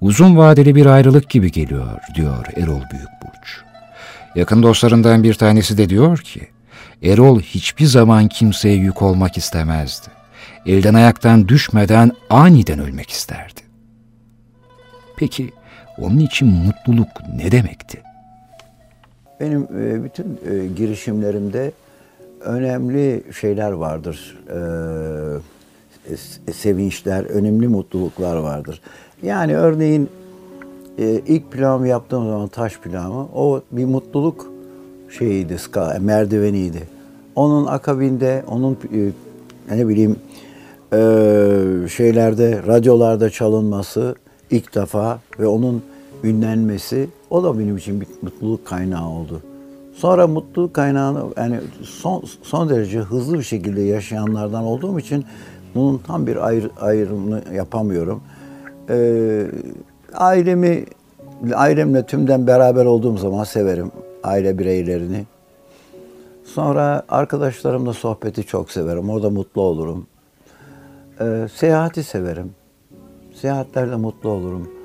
Uzun 0.00 0.36
vadeli 0.36 0.74
bir 0.74 0.86
ayrılık 0.86 1.30
gibi 1.30 1.52
geliyor 1.52 2.00
diyor 2.14 2.46
Erol 2.56 2.80
Büyükburç. 2.90 3.62
Yakın 4.34 4.62
dostlarından 4.62 5.22
bir 5.22 5.34
tanesi 5.34 5.78
de 5.78 5.88
diyor 5.88 6.18
ki, 6.18 6.48
Erol 7.02 7.40
hiçbir 7.40 7.86
zaman 7.86 8.28
kimseye 8.28 8.74
yük 8.74 9.02
olmak 9.02 9.36
istemezdi. 9.36 10.08
Elden 10.66 10.94
ayaktan 10.94 11.48
düşmeden 11.48 12.12
aniden 12.30 12.78
ölmek 12.78 13.10
isterdi. 13.10 13.60
Peki 15.16 15.52
onun 15.98 16.18
için 16.18 16.48
mutluluk 16.48 17.08
ne 17.34 17.52
demekti? 17.52 18.02
Benim 19.40 19.62
e, 19.62 20.04
bütün 20.04 20.24
e, 20.24 20.66
girişimlerimde 20.76 21.72
önemli 22.40 23.22
şeyler 23.40 23.72
vardır. 23.72 24.38
E, 26.46 26.52
sevinçler, 26.52 27.24
önemli 27.24 27.68
mutluluklar 27.68 28.36
vardır. 28.36 28.80
Yani 29.22 29.56
örneğin 29.56 30.08
ilk 31.26 31.52
planımı 31.52 31.88
yaptığım 31.88 32.24
zaman 32.24 32.48
taş 32.48 32.78
planı, 32.78 33.26
o 33.34 33.62
bir 33.72 33.84
mutluluk 33.84 34.52
şeyiydi, 35.18 35.56
merdiveniydi. 36.00 36.82
Onun 37.36 37.66
akabinde, 37.66 38.44
onun 38.48 38.78
ne 39.70 39.88
bileyim 39.88 40.16
şeylerde, 41.88 42.62
radyolarda 42.66 43.30
çalınması 43.30 44.14
ilk 44.50 44.74
defa 44.74 45.20
ve 45.38 45.46
onun 45.46 45.82
ünlenmesi 46.24 47.08
o 47.30 47.44
da 47.44 47.58
benim 47.58 47.76
için 47.76 48.00
bir 48.00 48.06
mutluluk 48.22 48.66
kaynağı 48.66 49.08
oldu. 49.08 49.42
Sonra 49.94 50.26
mutluluk 50.26 50.74
kaynağını 50.74 51.22
yani 51.36 51.60
son, 51.82 52.24
son 52.42 52.68
derece 52.68 52.98
hızlı 52.98 53.38
bir 53.38 53.42
şekilde 53.42 53.80
yaşayanlardan 53.82 54.64
olduğum 54.64 54.98
için 54.98 55.24
bunun 55.74 55.98
tam 55.98 56.26
bir 56.26 56.46
ayrı, 56.46 56.70
ayrımını 56.80 57.42
yapamıyorum. 57.54 58.22
Ee, 58.90 59.46
ailemi 60.14 60.84
ailemle 61.54 62.06
tümden 62.06 62.46
beraber 62.46 62.84
olduğum 62.84 63.16
zaman 63.18 63.44
severim 63.44 63.92
aile 64.22 64.58
bireylerini. 64.58 65.26
Sonra 66.44 67.02
arkadaşlarımla 67.08 67.92
sohbeti 67.92 68.44
çok 68.44 68.70
severim. 68.70 69.10
Orada 69.10 69.30
mutlu 69.30 69.62
olurum. 69.62 70.06
Ee, 71.20 71.46
seyahati 71.54 72.04
severim. 72.04 72.50
Seyahatlerde 73.34 73.96
mutlu 73.96 74.30
olurum. 74.30 74.77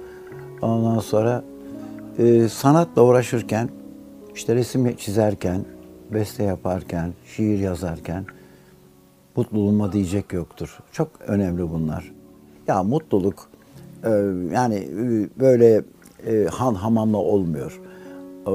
Ondan 0.63 0.99
sonra 0.99 1.43
e, 2.17 2.49
sanatla 2.49 3.01
uğraşırken, 3.01 3.69
işte 4.35 4.55
resim 4.55 4.95
çizerken, 4.95 5.61
beste 6.13 6.43
yaparken, 6.43 7.13
şiir 7.25 7.59
yazarken 7.59 8.25
mutluluğuma 9.35 9.93
diyecek 9.93 10.33
yoktur. 10.33 10.79
Çok 10.91 11.09
önemli 11.27 11.69
bunlar. 11.69 12.11
Ya 12.67 12.83
mutluluk 12.83 13.49
e, 14.03 14.09
yani 14.53 14.75
e, 14.75 15.29
böyle 15.39 15.81
e, 16.27 16.45
han 16.51 16.73
hamamla 16.73 17.17
olmuyor. 17.17 17.81
E, 18.47 18.51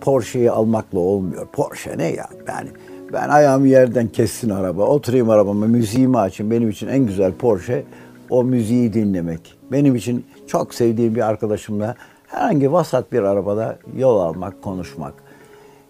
Porsche'yi 0.00 0.50
almakla 0.50 0.98
olmuyor. 0.98 1.46
Porsche 1.46 1.98
ne 1.98 2.12
ya? 2.12 2.28
Yani 2.48 2.68
ben 3.12 3.28
ayağımı 3.28 3.68
yerden 3.68 4.08
kessin 4.08 4.50
araba, 4.50 4.86
oturayım 4.86 5.30
arabama, 5.30 5.66
müziğimi 5.66 6.18
açayım. 6.18 6.50
Benim 6.50 6.70
için 6.70 6.88
en 6.88 7.06
güzel 7.06 7.32
Porsche 7.32 7.84
o 8.30 8.44
müziği 8.44 8.92
dinlemek. 8.92 9.54
Benim 9.72 9.96
için 9.96 10.24
çok 10.52 10.74
sevdiğim 10.74 11.14
bir 11.14 11.28
arkadaşımla 11.28 11.94
herhangi 12.26 12.72
vasat 12.72 13.12
bir 13.12 13.22
arabada 13.22 13.78
yol 13.96 14.20
almak, 14.20 14.62
konuşmak. 14.62 15.14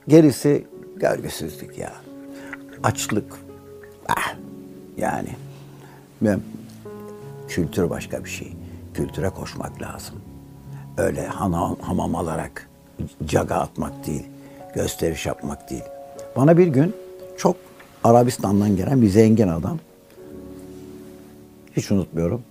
Gerisi 0.08 0.64
gölgesizlik 0.96 1.78
ya. 1.78 1.92
Açlık. 2.82 3.34
Ah, 4.08 4.34
yani 4.96 5.28
kültür 7.48 7.90
başka 7.90 8.24
bir 8.24 8.28
şey. 8.28 8.52
Kültüre 8.94 9.30
koşmak 9.30 9.82
lazım. 9.82 10.14
Öyle 10.98 11.26
hamam, 11.26 11.76
hamam 11.80 12.14
alarak 12.14 12.68
caga 13.24 13.54
atmak 13.54 14.06
değil, 14.06 14.26
gösteriş 14.74 15.26
yapmak 15.26 15.70
değil. 15.70 15.84
Bana 16.36 16.58
bir 16.58 16.66
gün 16.66 16.94
çok 17.38 17.56
Arabistan'dan 18.04 18.76
gelen 18.76 19.02
bir 19.02 19.08
zengin 19.08 19.48
adam, 19.48 19.78
hiç 21.76 21.90
unutmuyorum. 21.90 22.42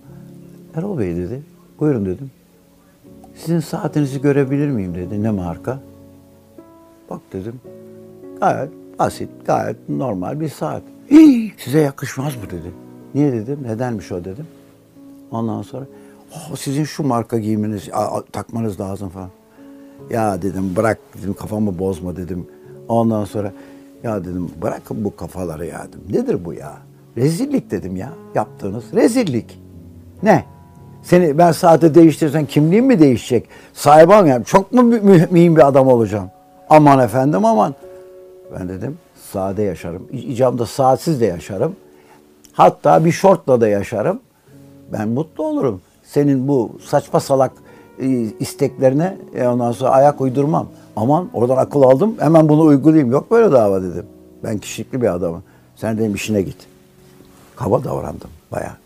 Erol 0.74 0.98
Bey 0.98 1.16
dedi, 1.16 1.42
buyurun 1.82 2.06
dedim. 2.06 2.30
Sizin 3.34 3.60
saatinizi 3.60 4.20
görebilir 4.20 4.68
miyim 4.68 4.94
dedi. 4.94 5.22
Ne 5.22 5.30
marka? 5.30 5.78
Bak 7.10 7.20
dedim. 7.32 7.60
Gayet 8.40 8.70
basit, 8.98 9.28
gayet 9.46 9.88
normal 9.88 10.40
bir 10.40 10.48
saat. 10.48 10.82
Hii, 11.10 11.52
size 11.58 11.80
yakışmaz 11.80 12.36
mı 12.36 12.42
dedi. 12.46 12.72
Niye 13.14 13.32
dedim, 13.32 13.58
nedenmiş 13.62 14.12
o 14.12 14.24
dedim. 14.24 14.46
Ondan 15.30 15.62
sonra 15.62 15.84
oh, 16.32 16.56
sizin 16.56 16.84
şu 16.84 17.02
marka 17.02 17.38
giymeniz, 17.38 17.88
takmanız 18.32 18.80
lazım 18.80 19.08
falan. 19.08 19.30
Ya 20.10 20.42
dedim 20.42 20.76
bırak 20.76 20.98
dedim 21.18 21.34
kafamı 21.34 21.78
bozma 21.78 22.16
dedim. 22.16 22.46
Ondan 22.88 23.24
sonra 23.24 23.52
ya 24.02 24.24
dedim 24.24 24.50
bırakın 24.62 25.04
bu 25.04 25.16
kafaları 25.16 25.66
ya 25.66 25.86
dedim. 25.88 26.00
Nedir 26.10 26.44
bu 26.44 26.54
ya? 26.54 26.78
Rezillik 27.16 27.70
dedim 27.70 27.96
ya 27.96 28.12
yaptığınız 28.34 28.84
rezillik. 28.92 29.58
Ne? 30.22 30.44
Seni 31.02 31.38
ben 31.38 31.52
saate 31.52 31.94
değiştirsem 31.94 32.46
kimliğim 32.46 32.86
mi 32.86 32.98
değişecek? 32.98 33.48
Sahibim 33.72 34.26
yani 34.26 34.44
çok 34.44 34.72
mu 34.72 34.82
mühim 34.82 35.56
bir 35.56 35.66
adam 35.68 35.88
olacağım? 35.88 36.30
Aman 36.70 36.98
efendim 36.98 37.44
aman. 37.44 37.74
Ben 38.54 38.68
dedim 38.68 38.98
sade 39.32 39.62
yaşarım. 39.62 40.02
İcamda 40.12 40.66
saatsiz 40.66 41.20
de 41.20 41.26
yaşarım. 41.26 41.76
Hatta 42.52 43.04
bir 43.04 43.12
şortla 43.12 43.60
da 43.60 43.68
yaşarım. 43.68 44.20
Ben 44.92 45.08
mutlu 45.08 45.44
olurum. 45.44 45.80
Senin 46.04 46.48
bu 46.48 46.70
saçma 46.84 47.20
salak 47.20 47.52
isteklerine 48.40 49.16
e, 49.34 49.46
ondan 49.46 49.72
sonra 49.72 49.90
ayak 49.90 50.20
uydurmam. 50.20 50.68
Aman 50.96 51.28
oradan 51.32 51.56
akıl 51.56 51.82
aldım 51.82 52.14
hemen 52.18 52.48
bunu 52.48 52.62
uygulayayım. 52.62 53.12
Yok 53.12 53.30
böyle 53.30 53.52
dava 53.52 53.82
dedim. 53.82 54.06
Ben 54.44 54.58
kişilikli 54.58 55.02
bir 55.02 55.14
adamım. 55.14 55.42
Sen 55.76 55.98
dedim 55.98 56.14
işine 56.14 56.42
git. 56.42 56.56
Kaba 57.56 57.84
davrandım 57.84 58.30
bayağı. 58.52 58.81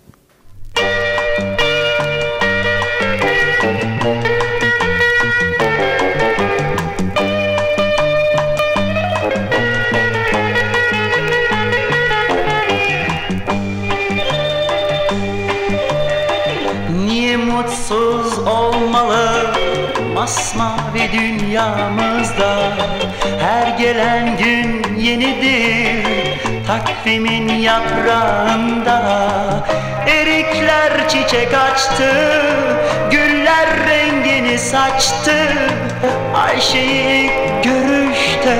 Dünyamızda 21.56 22.56
Her 23.40 23.78
gelen 23.78 24.36
gün 24.36 24.96
yenidir 24.98 26.06
Takvimin 26.66 27.48
yaprağında. 27.48 29.00
Erikler 30.06 31.08
çiçek 31.08 31.54
açtı 31.54 32.12
Güller 33.10 33.68
rengini 33.88 34.58
saçtı. 34.58 35.32
Ayşe'yi 36.34 37.24
ilk 37.24 37.64
görüşte 37.64 38.56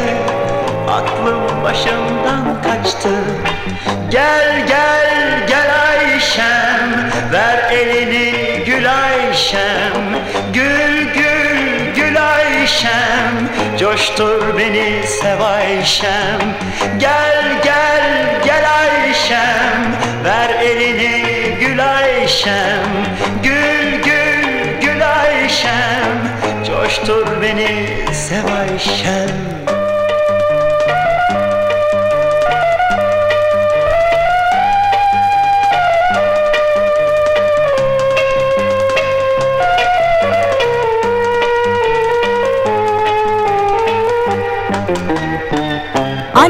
Aklım 0.90 1.64
başımdan 1.64 2.62
kaçtı. 2.62 3.09
Gel 4.11 4.66
gel 4.68 5.46
gel 5.48 5.70
Ayşem 5.88 7.11
Ver 7.32 7.70
elini 7.70 8.64
gül 8.66 8.87
Ayşem. 8.92 10.02
Gül 10.54 11.14
gül 11.14 11.36
Ayşem 12.76 13.48
Coştur 13.78 14.58
beni 14.58 15.06
sev 15.06 15.40
Ayşem. 15.40 16.40
Gel 16.98 17.62
gel 17.64 18.42
gel 18.44 18.64
Ayşem 18.78 19.96
Ver 20.24 20.50
elini 20.50 21.56
gül 21.60 21.94
Ayşem. 21.96 23.06
Gül 23.42 24.02
gül 24.04 24.80
gül 24.80 25.08
Ayşem 25.20 26.28
Coştur 26.66 27.42
beni 27.42 27.88
sev 28.12 28.44
Ayşem 28.44 29.75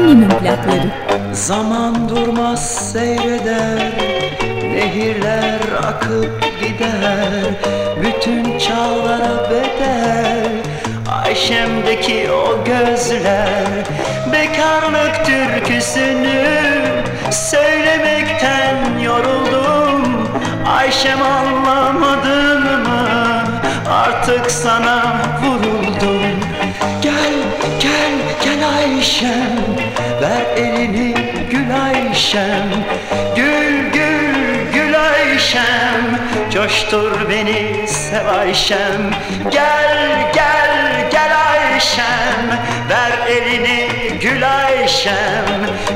Annemin 0.07 0.29
plakları. 0.29 0.91
Zaman 1.33 2.09
durmaz 2.09 2.91
seyreder 2.91 3.91
Nehirler 4.63 5.59
akıp 5.87 6.43
gider 6.61 7.43
Bütün 8.01 8.59
çağlara 8.59 9.49
bedel 9.49 10.47
Ayşem'deki 11.23 12.31
o 12.31 12.63
gözler 12.63 13.85
Bekarlık 14.33 15.25
türküsünü 15.25 16.47
Söylemekten 17.31 18.99
yoruldum. 18.99 20.27
Ayşem 20.77 21.21
anlamadın 21.21 22.61
mı? 22.63 23.07
Artık 23.91 24.51
sana 24.51 25.17
vuruldum. 25.43 26.39
Gel 27.01 27.33
gel 27.81 28.11
gel 28.43 28.67
Ayşem 28.77 29.56
Ver 30.21 30.57
elini 30.57 31.13
gül 31.51 31.83
Ayşem 31.83 32.69
Gül 33.35 33.91
gül 33.93 34.71
gül 34.73 34.95
Ayşem. 34.99 36.19
Coştur 36.53 37.29
beni 37.29 37.87
sev 37.87 38.27
Ayşem. 38.27 39.11
Gel 39.51 40.31
gel 40.33 41.09
gel 41.11 41.31
Ayşem. 41.51 42.59
Ver 42.89 43.27
elini 43.27 43.87
gül 44.21 44.57
Ayşem. 44.57 45.45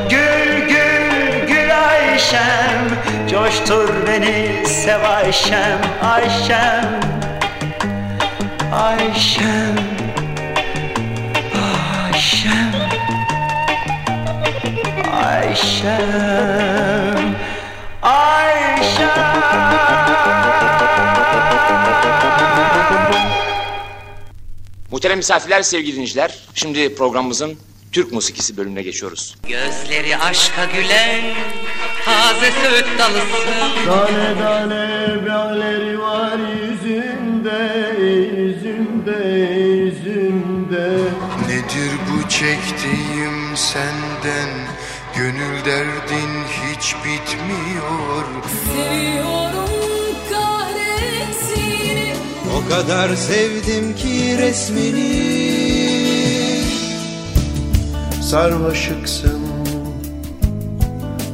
Gül 0.09 0.67
gül 0.67 1.47
gül 1.47 1.71
Ayşem. 1.89 2.81
Coştur 3.31 3.89
beni 4.07 4.67
sev 4.67 5.03
Ayşem. 5.03 5.79
Ayşem 6.03 6.99
Ayşem 8.73 10.00
Ayşem 15.81 17.35
Ayşem 18.01 19.09
Muhterem 24.91 25.17
misafirler, 25.17 25.61
sevgili 25.61 25.93
dinleyiciler. 25.93 26.39
Şimdi 26.53 26.95
programımızın 26.95 27.57
Türk 27.91 28.11
musikisi 28.11 28.57
bölümüne 28.57 28.81
geçiyoruz. 28.81 29.35
Gözleri 29.47 30.17
aşka 30.17 30.65
gülen 30.65 31.21
taze 32.05 32.51
söğüt 32.51 32.99
dalısın 32.99 33.85
Tane 33.85 34.39
tane 34.39 35.25
byaleri 35.25 35.99
var 35.99 36.37
yüzünde, 36.61 37.95
yüzünde, 38.01 39.27
yüzünde 39.63 40.97
Nedir 41.47 41.91
bu 42.09 42.29
çektiğim 42.29 43.57
senden 43.57 44.60
Gönül 45.31 45.65
derdin 45.65 46.29
hiç 46.49 46.95
bitmiyor. 46.95 48.25
Seviyorum 48.65 49.69
kahretsin 50.29 52.19
O 52.57 52.69
kadar 52.69 53.15
sevdim 53.15 53.95
ki 53.95 54.37
resmini. 54.37 55.31
Sarmaşıksın, 58.21 59.41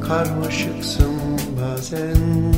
karmaşıksın 0.08 1.20
bazen. 1.62 2.54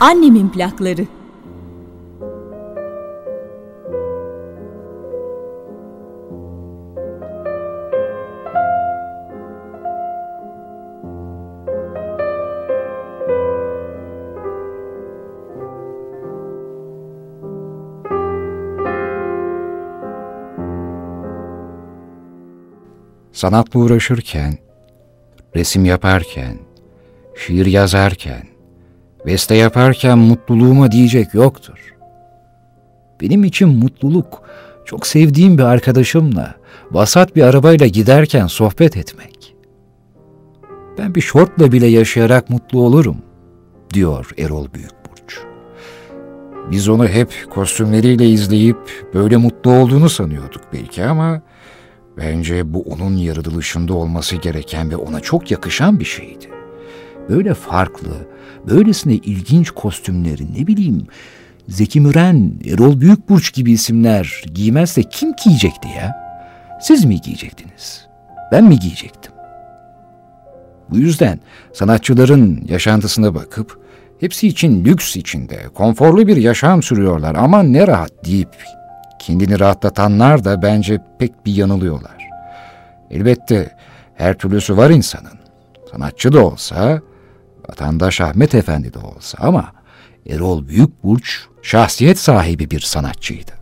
Annemin 0.00 0.48
plakları. 0.48 1.06
Sanatla 23.42 23.80
uğraşırken, 23.80 24.54
resim 25.56 25.84
yaparken, 25.84 26.58
şiir 27.36 27.66
yazarken, 27.66 28.42
beste 29.26 29.54
yaparken 29.54 30.18
mutluluğuma 30.18 30.92
diyecek 30.92 31.34
yoktur. 31.34 31.94
Benim 33.20 33.44
için 33.44 33.68
mutluluk, 33.68 34.42
çok 34.84 35.06
sevdiğim 35.06 35.58
bir 35.58 35.62
arkadaşımla, 35.62 36.54
vasat 36.90 37.36
bir 37.36 37.42
arabayla 37.42 37.86
giderken 37.86 38.46
sohbet 38.46 38.96
etmek. 38.96 39.54
Ben 40.98 41.14
bir 41.14 41.20
şortla 41.20 41.72
bile 41.72 41.86
yaşayarak 41.86 42.50
mutlu 42.50 42.80
olurum, 42.80 43.16
diyor 43.94 44.30
Erol 44.38 44.66
Büyükburç. 44.74 45.38
Biz 46.70 46.88
onu 46.88 47.08
hep 47.08 47.50
kostümleriyle 47.50 48.28
izleyip 48.28 49.10
böyle 49.14 49.36
mutlu 49.36 49.72
olduğunu 49.72 50.08
sanıyorduk 50.08 50.62
belki 50.72 51.04
ama 51.04 51.42
bence 52.22 52.74
bu 52.74 52.82
onun 52.82 53.16
yaratılışında 53.16 53.94
olması 53.94 54.36
gereken 54.36 54.90
ve 54.90 54.96
ona 54.96 55.20
çok 55.20 55.50
yakışan 55.50 56.00
bir 56.00 56.04
şeydi. 56.04 56.50
Böyle 57.28 57.54
farklı, 57.54 58.10
böylesine 58.68 59.14
ilginç 59.14 59.70
kostümleri 59.70 60.54
ne 60.58 60.66
bileyim 60.66 61.06
Zeki 61.68 62.00
Müren, 62.00 62.52
Erol 62.66 63.00
Büyükburç 63.00 63.52
gibi 63.54 63.72
isimler 63.72 64.44
giymezse 64.54 65.02
kim 65.02 65.32
giyecekti 65.44 65.88
ya? 65.88 66.16
Siz 66.80 67.04
mi 67.04 67.20
giyecektiniz? 67.20 68.06
Ben 68.52 68.64
mi 68.64 68.78
giyecektim? 68.78 69.32
Bu 70.90 70.98
yüzden 70.98 71.40
sanatçıların 71.72 72.64
yaşantısına 72.68 73.34
bakıp 73.34 73.80
hepsi 74.20 74.48
için 74.48 74.84
lüks 74.84 75.16
içinde 75.16 75.62
konforlu 75.74 76.26
bir 76.26 76.36
yaşam 76.36 76.82
sürüyorlar 76.82 77.34
ama 77.34 77.62
ne 77.62 77.86
rahat 77.86 78.24
deyip 78.24 78.56
kendini 79.22 79.60
rahatlatanlar 79.60 80.44
da 80.44 80.62
bence 80.62 81.00
pek 81.18 81.46
bir 81.46 81.54
yanılıyorlar. 81.54 82.28
Elbette 83.10 83.76
her 84.14 84.38
türlüsü 84.38 84.76
var 84.76 84.90
insanın. 84.90 85.38
Sanatçı 85.92 86.32
da 86.32 86.46
olsa, 86.46 87.00
vatandaş 87.68 88.20
Ahmet 88.20 88.54
Efendi 88.54 88.94
de 88.94 88.98
olsa 88.98 89.38
ama 89.40 89.72
Erol 90.26 90.68
Büyükburç 90.68 91.46
şahsiyet 91.62 92.18
sahibi 92.18 92.70
bir 92.70 92.80
sanatçıydı. 92.80 93.61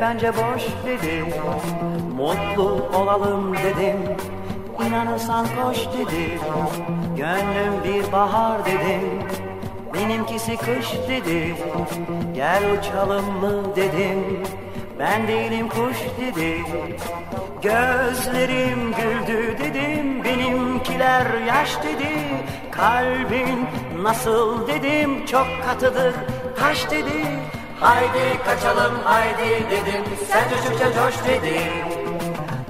Bence 0.00 0.32
boş 0.32 0.62
dedi 0.86 1.24
Mutlu 2.16 2.88
olalım 2.94 3.54
dedim 3.54 4.16
İnanırsan 4.86 5.46
koş 5.62 5.78
dedi 5.78 6.38
Gönlüm 7.16 7.84
bir 7.84 8.12
bahar 8.12 8.64
dedim 8.64 9.22
Benimkisi 9.94 10.56
kış 10.56 10.92
dedi 11.08 11.56
Gel 12.34 12.62
uçalım 12.72 13.24
mı 13.40 13.76
dedim 13.76 14.42
Ben 14.98 15.28
değilim 15.28 15.68
kuş 15.68 15.96
dedi 16.20 16.62
Gözlerim 17.62 18.94
güldü 18.94 19.58
dedim 19.58 20.24
Benimkiler 20.24 21.26
yaş 21.46 21.82
dedi. 21.82 22.12
Kalbin 22.70 23.66
nasıl 24.02 24.68
dedim. 24.68 25.26
Çok 25.26 25.46
katıdır 25.66 26.14
taş 26.58 26.90
dedi 26.90 27.12
Haydi 27.80 28.42
kaçalım 28.44 28.94
haydi 29.04 29.70
dedim. 29.70 30.04
Sen 30.28 30.48
coşukça 30.50 30.92
coş 30.92 31.14
dedi 31.28 31.60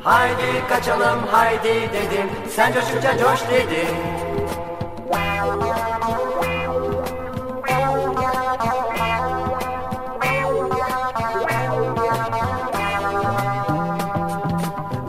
Haydi 0.05 0.69
kaçalım 0.69 1.27
haydi 1.31 1.69
dedim. 1.69 2.31
Sen 2.51 2.73
coşukça 2.73 3.19
coş 3.19 3.41
dedi 3.51 3.87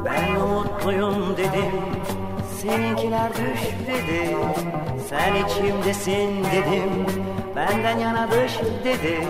Ben 0.06 0.36
umutluyum 0.36 1.38
dedim. 1.38 1.72
Seninkiler 2.62 3.32
düş 3.32 3.62
dedi 3.88 4.36
Sen 5.10 5.36
içimdesin 5.36 6.44
dedim. 6.44 7.06
Benden 7.56 8.00
yana 8.00 8.32
dış 8.32 8.60
dedi 8.84 9.28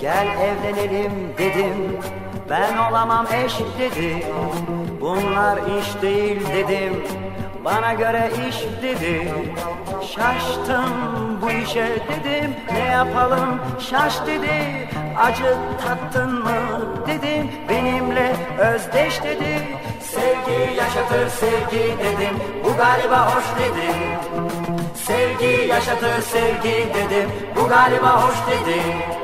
Gel 0.00 0.26
evlenelim 0.26 1.12
dedim. 1.38 1.98
Ben 2.50 2.76
olamam 2.76 3.26
eş 3.44 3.58
dedi 3.78 4.26
Bunlar 5.00 5.56
iş 5.56 6.02
değil 6.02 6.40
dedim. 6.54 7.04
Bana 7.64 7.92
göre 7.92 8.30
iş 8.48 8.56
dedi 8.82 9.32
Şaştım 10.14 10.92
bu 11.42 11.50
işe 11.50 11.88
dedim. 11.88 12.54
Ne 12.72 12.78
yapalım? 12.78 13.60
Şaş 13.90 14.26
dedi. 14.26 14.88
Acı 15.18 15.56
tattın 15.86 16.34
mı? 16.34 16.50
Dedim. 17.06 17.50
Benimle 17.68 18.36
özdeş 18.58 19.22
dedi. 19.22 19.62
Sevgi 20.00 20.76
yaşatır 20.76 21.28
sevgi 21.28 21.98
dedim. 21.98 22.36
Bu 22.64 22.76
galiba 22.76 23.34
hoş 23.34 23.44
dedi. 23.58 23.92
Sevgi 24.94 25.68
yaşatır 25.68 26.22
sevgi 26.22 26.88
dedim. 26.94 27.30
Bu 27.56 27.68
galiba 27.68 28.22
hoş 28.22 28.36
dedim 28.50 29.15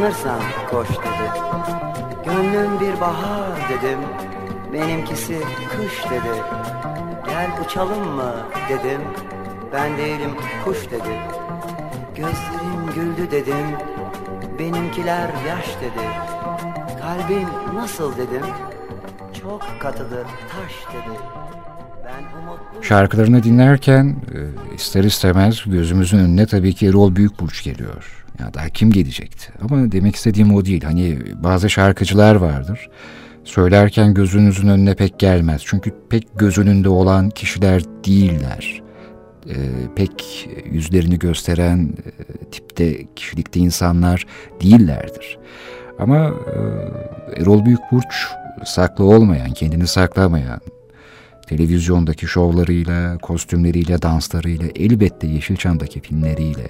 İnanırsan 0.00 0.40
koş 0.70 0.88
dedi. 0.88 1.40
Gönlüm 2.24 2.80
bir 2.80 3.00
bahar 3.00 3.68
dedim. 3.68 3.98
Benimkisi 4.72 5.40
kış 5.70 6.04
dedi. 6.10 6.42
Gel 7.26 7.50
uçalım 7.64 8.08
mı 8.08 8.32
dedim. 8.68 9.00
Ben 9.72 9.96
değilim 9.96 10.30
kuş 10.64 10.90
dedi 10.90 11.39
Gözlerim 12.20 12.86
güldü 12.94 13.30
dedim 13.30 13.66
Benimkiler 14.58 15.30
yaş 15.48 15.66
dedi 15.80 16.06
Kalbin 17.00 17.48
nasıl 17.74 18.16
dedim 18.16 18.46
Çok 19.40 19.62
katıdır 19.80 20.24
taş 20.24 20.94
dedi 20.94 21.18
umutlu 22.42 22.82
Şarkılarını 22.84 23.42
dinlerken 23.42 24.16
e, 24.34 24.74
ister 24.74 25.04
istemez 25.04 25.62
gözümüzün 25.66 26.18
önüne 26.18 26.46
tabii 26.46 26.74
ki 26.74 26.86
Erol 26.86 27.16
Büyükburç 27.16 27.64
geliyor. 27.64 28.26
Ya 28.40 28.54
daha 28.54 28.68
kim 28.68 28.90
gelecekti? 28.90 29.52
Ama 29.62 29.92
demek 29.92 30.16
istediğim 30.16 30.54
o 30.54 30.64
değil. 30.64 30.84
Hani 30.84 31.18
bazı 31.34 31.70
şarkıcılar 31.70 32.34
vardır. 32.34 32.88
Söylerken 33.44 34.14
gözünüzün 34.14 34.68
önüne 34.68 34.94
pek 34.94 35.18
gelmez. 35.18 35.62
Çünkü 35.64 35.94
pek 36.10 36.38
göz 36.38 36.58
önünde 36.58 36.88
olan 36.88 37.30
kişiler 37.30 37.82
değiller. 38.04 38.89
E, 39.50 39.56
pek 39.96 40.48
yüzlerini 40.64 41.18
gösteren 41.18 41.78
e, 41.88 42.44
tipte, 42.44 43.06
kişilikte 43.16 43.60
insanlar 43.60 44.26
değillerdir. 44.62 45.38
Ama 45.98 46.16
e, 46.16 47.42
Erol 47.42 47.64
Büyükburç 47.64 48.26
saklı 48.64 49.04
olmayan, 49.04 49.50
kendini 49.50 49.86
saklamayan, 49.86 50.60
televizyondaki 51.48 52.26
şovlarıyla, 52.26 53.18
kostümleriyle, 53.18 54.02
danslarıyla, 54.02 54.66
elbette 54.74 55.26
Yeşilçam'daki 55.26 56.00
filmleriyle. 56.00 56.68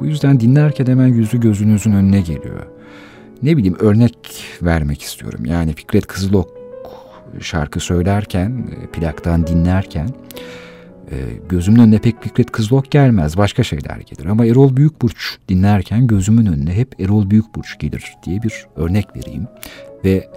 Bu 0.00 0.06
yüzden 0.06 0.40
dinlerken 0.40 0.86
hemen 0.86 1.06
yüzü 1.06 1.40
gözünüzün 1.40 1.92
önüne 1.92 2.20
geliyor. 2.20 2.66
Ne 3.42 3.56
bileyim 3.56 3.76
örnek 3.80 4.44
vermek 4.62 5.02
istiyorum. 5.02 5.44
Yani 5.44 5.72
Fikret 5.72 6.06
Kızılok 6.06 6.48
şarkı 7.40 7.80
söylerken, 7.80 8.66
e, 8.82 8.86
plaktan 8.86 9.46
dinlerken 9.46 10.08
e, 11.12 11.16
gözümün 11.48 11.78
önüne 11.78 11.98
pek 11.98 12.22
Fikret 12.22 12.50
Kızılok 12.50 12.90
gelmez. 12.90 13.36
Başka 13.36 13.62
şeyler 13.62 13.96
gelir. 13.96 14.26
Ama 14.26 14.46
Erol 14.46 14.76
Büyükburç 14.76 15.38
dinlerken 15.48 16.06
gözümün 16.06 16.46
önüne 16.46 16.74
hep 16.74 17.00
Erol 17.00 17.30
Büyükburç 17.30 17.78
gelir 17.78 18.14
diye 18.26 18.42
bir 18.42 18.66
örnek 18.76 19.16
vereyim. 19.16 19.48
Ve 20.04 20.28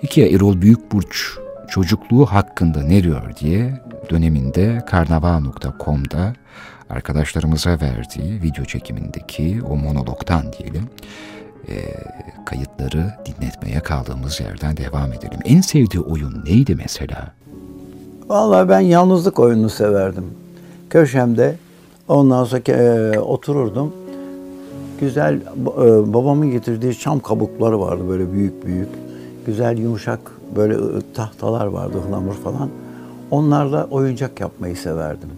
peki 0.00 0.20
ya 0.20 0.28
Erol 0.28 0.60
Büyükburç 0.60 1.38
çocukluğu 1.68 2.26
hakkında 2.26 2.82
ne 2.82 3.02
diyor 3.02 3.36
diye 3.36 3.80
döneminde 4.10 4.84
karnaval.com'da 4.86 6.34
arkadaşlarımıza 6.90 7.70
verdiği 7.80 8.42
video 8.42 8.64
çekimindeki 8.64 9.60
o 9.68 9.76
monologtan 9.76 10.52
diyelim 10.52 10.88
e, 11.68 11.74
kayıtları 12.46 13.14
dinletmeye 13.26 13.80
kaldığımız 13.80 14.40
yerden 14.40 14.76
devam 14.76 15.12
edelim. 15.12 15.38
En 15.44 15.60
sevdiği 15.60 16.02
oyun 16.02 16.44
neydi 16.44 16.74
mesela? 16.74 17.34
Vallahi 18.28 18.68
ben 18.68 18.80
yalnızlık 18.80 19.38
oyununu 19.38 19.70
severdim. 19.70 20.24
Köşemde 20.90 21.56
ondan 22.08 22.44
sonra 22.44 22.62
e, 22.68 23.18
otururdum. 23.18 23.92
Güzel 25.00 25.34
e, 25.34 26.12
babamın 26.12 26.50
getirdiği 26.50 26.98
çam 26.98 27.20
kabukları 27.20 27.80
vardı 27.80 28.02
böyle 28.08 28.32
büyük 28.32 28.66
büyük. 28.66 28.88
Güzel 29.46 29.78
yumuşak 29.78 30.20
böyle 30.56 30.76
tahtalar 31.14 31.66
vardı 31.66 31.98
ıhlamur 32.06 32.34
falan. 32.34 32.70
Onlarla 33.30 33.84
oyuncak 33.90 34.40
yapmayı 34.40 34.76
severdim. 34.76 35.28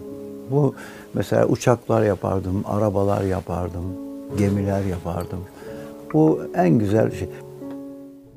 Bu 0.51 0.75
mesela 1.15 1.47
uçaklar 1.47 2.03
yapardım, 2.03 2.65
arabalar 2.65 3.25
yapardım, 3.25 3.85
gemiler 4.39 4.85
yapardım. 4.85 5.39
Bu 6.13 6.41
en 6.55 6.71
güzel 6.71 7.11
şey. 7.11 7.29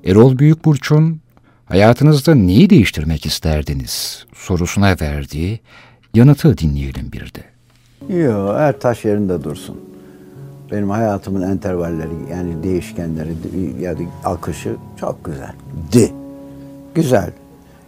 Erol 0.06 0.38
Büyükburç'un 0.38 1.20
hayatınızda 1.66 2.36
neyi 2.36 2.70
değiştirmek 2.70 3.26
isterdiniz 3.26 4.26
sorusuna 4.44 4.96
verdiği 5.02 5.60
yanıtı 6.14 6.58
dinleyelim 6.58 7.12
bir 7.12 7.34
de. 7.34 7.44
Yok, 8.14 8.56
her 8.58 8.80
taş 8.80 9.06
yerinde 9.06 9.44
dursun. 9.44 9.82
Benim 10.72 10.90
hayatımın 10.90 11.42
entervalleri 11.42 12.14
yani 12.32 12.64
değişkenleri 12.64 13.34
yani 13.80 14.08
akışı 14.24 14.76
çok 15.00 15.26
güzel. 15.26 15.54
Di. 15.92 16.12
Güzel. 16.96 17.32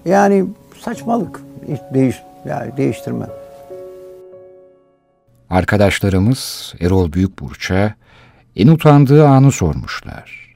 Yani 0.05 0.45
saçmalık. 0.79 1.41
Hiç 1.67 1.79
değiş, 1.93 2.15
yani 2.45 2.77
değiştirmem. 2.77 3.29
Arkadaşlarımız 5.49 6.73
Erol 6.79 7.13
Büyükburç'a 7.13 7.93
en 8.55 8.67
utandığı 8.67 9.27
anı 9.27 9.51
sormuşlar. 9.51 10.55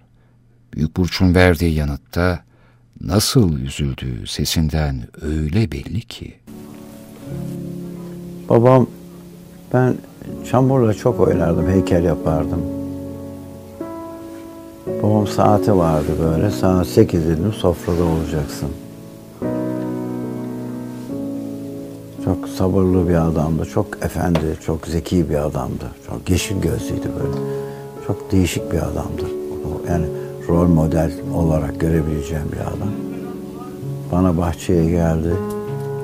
Büyükburç'un 0.73 1.35
verdiği 1.35 1.75
yanıtta 1.75 2.39
nasıl 3.01 3.59
üzüldüğü 3.59 4.27
sesinden 4.27 5.03
öyle 5.21 5.71
belli 5.71 6.01
ki. 6.01 6.33
Babam 8.49 8.87
ben 9.73 9.95
çamurla 10.51 10.93
çok 10.93 11.19
oynardım, 11.19 11.67
heykel 11.69 12.03
yapardım. 12.03 12.61
Babam 15.03 15.27
saati 15.27 15.77
vardı 15.77 16.11
böyle, 16.23 16.51
saat 16.51 16.87
8 16.87 17.27
dedim 17.27 17.53
sofrada 17.53 18.03
olacaksın. 18.03 18.69
Çok 22.25 22.49
sabırlı 22.49 23.09
bir 23.09 23.27
adamdı, 23.27 23.65
çok 23.65 23.87
efendi, 24.05 24.57
çok 24.65 24.87
zeki 24.87 25.29
bir 25.29 25.45
adamdı. 25.45 25.85
Çok 26.07 26.29
yeşil 26.29 26.61
gözlüydü 26.61 27.09
böyle. 27.19 27.37
Çok 28.07 28.31
değişik 28.31 28.71
bir 28.71 28.77
adamdı. 28.77 29.23
Yani 29.89 30.05
rol 30.49 30.67
model 30.67 31.11
olarak 31.35 31.79
görebileceğim 31.79 32.51
bir 32.51 32.59
adam. 32.59 32.91
Bana 34.11 34.37
bahçeye 34.37 34.89
geldi. 34.89 35.33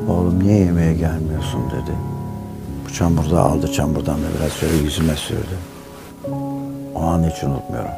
Oğlum 0.10 0.44
niye 0.44 0.60
yemeğe 0.60 0.94
gelmiyorsun 0.94 1.62
dedi. 1.72 1.96
Bu 2.86 2.94
çamurda 2.94 3.42
aldı. 3.42 3.72
Çamurdan 3.72 4.16
da 4.16 4.26
biraz 4.40 4.52
şöyle 4.52 4.76
yüzüme 4.76 5.16
sürdü. 5.16 5.58
O 6.96 7.00
an 7.00 7.24
hiç 7.24 7.44
unutmuyorum. 7.44 7.92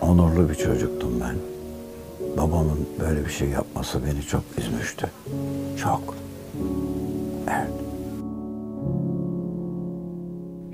Onurlu 0.00 0.48
bir 0.48 0.54
çocuktum 0.54 1.10
ben. 1.20 1.36
Babamın 2.36 2.88
böyle 3.00 3.24
bir 3.24 3.30
şey 3.30 3.48
yapması 3.48 4.00
beni 4.06 4.22
çok 4.22 4.42
üzmüştü. 4.58 5.06
Çok. 5.82 6.14
Evet. 7.48 7.85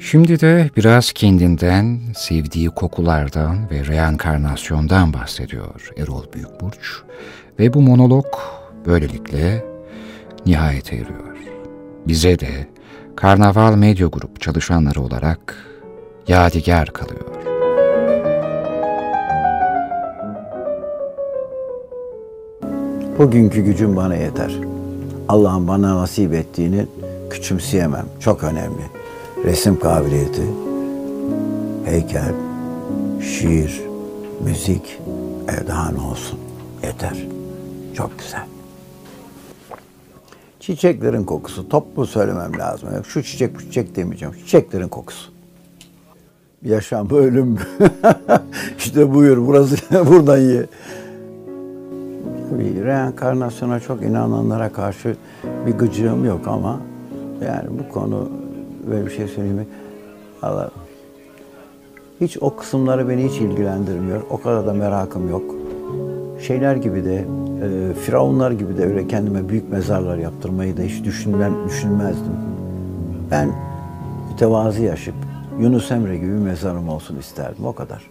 Şimdi 0.05 0.41
de 0.41 0.71
biraz 0.77 1.13
kendinden, 1.13 2.01
sevdiği 2.17 2.71
kokulardan 2.71 3.71
ve 3.71 3.87
reenkarnasyondan 3.87 5.13
bahsediyor 5.13 5.91
Erol 5.97 6.33
Büyükburç 6.33 7.03
ve 7.59 7.75
bu 7.75 7.83
monolog 7.83 8.27
böylelikle 8.87 9.65
nihayete 10.47 10.97
eriyor. 10.97 11.37
Bize 12.09 12.39
de 12.39 12.69
Karnaval 13.17 13.75
Medya 13.75 14.07
Grup 14.07 14.41
çalışanları 14.41 15.01
olarak 15.01 15.57
yadigar 16.29 16.93
kalıyor. 16.93 17.27
Bugünkü 23.19 23.61
gücüm 23.65 23.97
bana 23.97 24.15
yeter. 24.15 24.53
Allah'ın 25.29 25.69
bana 25.69 25.97
nasip 25.97 26.35
ettiğini 26.35 26.87
küçümseyemem. 27.31 28.07
Çok 28.21 28.45
önemli. 28.45 29.02
Resim 29.45 29.79
kabiliyeti, 29.79 30.43
heykel, 31.85 32.35
şiir, 33.21 33.83
müzik, 34.45 35.01
e 35.49 35.73
ne 35.95 36.01
olsun. 36.01 36.39
Yeter. 36.83 37.27
Çok 37.95 38.19
güzel. 38.19 38.45
Çiçeklerin 40.61 41.25
kokusu. 41.25 41.69
Toplu 41.69 42.07
söylemem 42.07 42.59
lazım. 42.59 42.95
Yok, 42.97 43.07
Şu 43.07 43.23
çiçek 43.23 43.55
bu 43.55 43.61
çiçek 43.61 43.97
demeyeceğim. 43.97 44.35
Çiçeklerin 44.35 44.89
kokusu. 44.89 45.31
Yaşam, 46.65 47.11
ölüm. 47.11 47.59
işte 48.79 49.15
buyur 49.15 49.47
burası 49.47 49.77
buradan 50.07 50.39
ye. 50.39 50.67
Tabii 52.51 52.85
reenkarnasyona 52.85 53.81
çok 53.81 54.03
inananlara 54.03 54.73
karşı 54.73 55.17
bir 55.67 55.73
gıcığım 55.73 56.25
yok 56.25 56.49
ama 56.49 56.81
yani 57.47 57.69
bu 57.79 57.93
konu 57.93 58.42
böyle 58.87 59.07
bir 59.07 59.11
şey 59.11 59.29
söyleyeyim 59.29 59.57
mi? 59.57 59.67
Allah 60.43 60.71
hiç 62.21 62.37
o 62.41 62.57
kısımları 62.57 63.09
beni 63.09 63.29
hiç 63.29 63.41
ilgilendirmiyor. 63.41 64.23
O 64.31 64.41
kadar 64.41 64.67
da 64.67 64.73
merakım 64.73 65.31
yok. 65.31 65.43
Şeyler 66.47 66.77
gibi 66.77 67.05
de 67.05 67.15
e, 67.63 67.95
firavunlar 67.95 68.51
gibi 68.51 68.79
de 68.79 68.85
öyle 68.85 69.09
kendime 69.09 69.49
büyük 69.49 69.73
mezarlar 69.73 70.19
yaptırmayı 70.19 70.77
da 70.77 70.83
hiç 70.83 71.05
düşünmem, 71.05 71.55
düşünmezdim. 71.69 72.33
Ben 73.31 73.53
mütevazi 74.31 74.83
yaşıp 74.83 75.15
Yunus 75.61 75.91
Emre 75.91 76.17
gibi 76.17 76.33
bir 76.33 76.43
mezarım 76.43 76.89
olsun 76.89 77.17
isterdim. 77.19 77.67
O 77.67 77.75
kadar. 77.75 78.11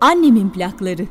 Annemin 0.00 0.50
plakları. 0.50 1.06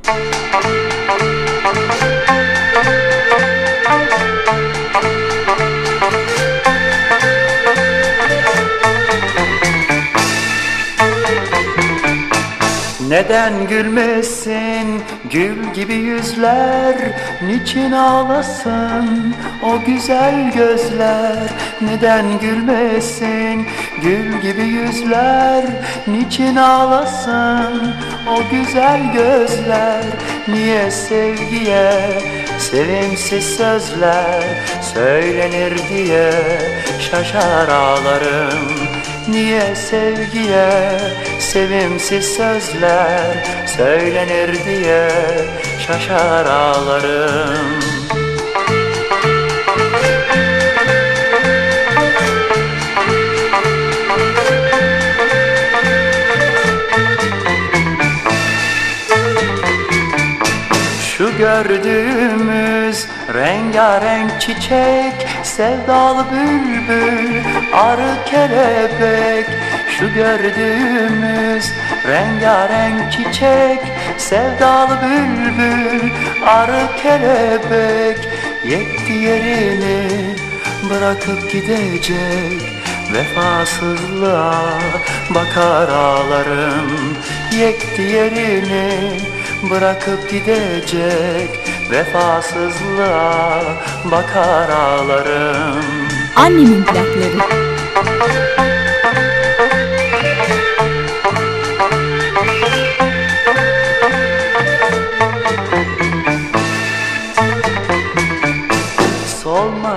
Neden 13.09 13.67
gülmesin? 13.67 15.01
Gül 15.31 15.73
gibi 15.73 15.93
yüzler 15.93 16.95
Niçin 17.41 17.91
ağlasın? 17.91 19.35
O 19.63 19.85
güzel 19.85 20.51
gözler 20.53 21.37
Neden 21.81 22.39
gülmesin? 22.39 23.67
Gül 24.01 24.41
gibi 24.41 24.63
yüzler 24.63 25.65
Niçin 26.07 26.55
ağlasın? 26.55 27.93
O 28.27 28.49
güzel 28.51 29.13
gözler 29.13 30.03
Niye 30.47 30.91
sevgiye 30.91 31.91
sevimsiz 32.59 33.45
sözler 33.45 34.43
Söylenir 34.93 35.79
diye 35.89 36.31
şaşar 36.99 37.67
ağlarım 37.67 38.78
Niye 39.29 39.75
sevgiye 39.75 40.69
sevimsiz 41.39 42.25
sözler 42.25 43.47
söylenir 43.65 44.65
diye 44.65 45.09
şaşar 45.79 46.45
ağlarım? 46.45 47.79
Şu 61.01 61.37
gördüğümüz 61.37 63.07
rengarenk 63.33 64.41
çiçek 64.41 65.27
Sevdalı 65.59 66.25
bülbül, 66.31 67.43
arı 67.73 68.25
kelebek. 68.25 69.45
Şu 69.89 70.13
gördüğümüz 70.13 71.71
rengarenk 72.07 73.11
çiçek 73.11 73.79
Sevdalı 74.17 74.97
bülbül, 75.01 76.11
arı 76.45 76.95
kelebek. 77.03 78.17
Yetti 78.65 79.13
yerini 79.13 80.35
bırakıp 80.89 81.51
gidecek 81.51 82.61
Vefasızlığa 83.13 84.79
bakar 85.29 85.89
ağlarım. 85.89 87.17
Yetti 87.57 88.01
yerini 88.01 89.17
bırakıp 89.69 90.29
gidecek 90.29 91.58
Vefasızlığa 91.91 93.63
bakar 94.11 94.69
ağlarım 94.69 95.85
Annemin 96.35 96.83
plakları. 96.83 97.59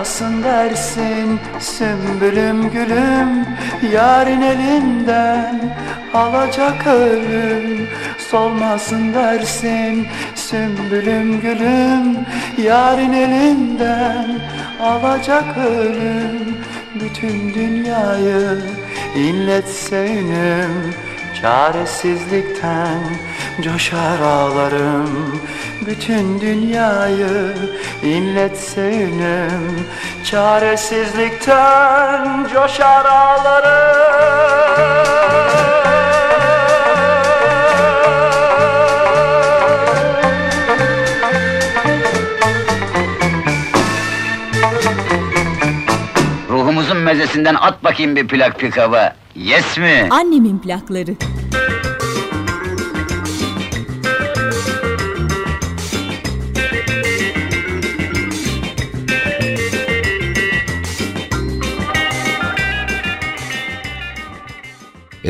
Solmasın 0.02 0.42
dersin. 0.42 1.40
Sümbülüm 1.60 2.70
gülüm 2.70 3.46
Yarın 3.92 4.42
elinden 4.42 5.74
alacak 6.14 6.86
ölüm. 6.86 7.88
Solmasın 8.30 9.14
dersin 9.14 10.06
sümbülüm 10.34 11.40
gülüm 11.40 12.16
Yarın 12.64 13.12
elinden 13.12 14.40
alacak 14.80 15.58
ölüm. 15.58 16.56
Bütün 16.94 17.54
dünyayı 17.54 18.58
inletse 19.16 20.06
ünüm 20.06 20.94
Çaresizlikten 21.42 23.00
coşar 23.60 24.20
ağlarım 24.20 25.40
Bütün 25.86 26.40
dünyayı 26.40 27.54
inletse 28.02 28.92
ünüm 28.92 29.86
Çaresizlikten 30.24 32.46
coşar 32.52 33.04
ağlarım 33.04 33.92
Ruhumuzun 46.48 46.96
mezesinden 46.96 47.54
at 47.54 47.84
bakayım 47.84 48.16
bir 48.16 48.28
plak 48.28 48.58
pikava. 48.58 49.14
Yes 49.34 49.78
mi? 49.78 50.08
Annemin 50.10 50.58
plakları. 50.58 51.10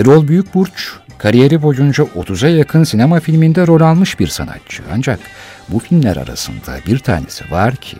Erol 0.03 0.28
Büyükburç, 0.28 0.92
kariyeri 1.18 1.62
boyunca 1.62 2.05
30'a 2.05 2.48
yakın 2.48 2.84
sinema 2.84 3.20
filminde 3.20 3.66
rol 3.66 3.80
almış 3.80 4.20
bir 4.20 4.26
sanatçı. 4.26 4.82
Ancak 4.94 5.20
bu 5.68 5.78
filmler 5.78 6.16
arasında 6.16 6.78
bir 6.86 6.98
tanesi 6.98 7.50
var 7.50 7.76
ki 7.76 7.96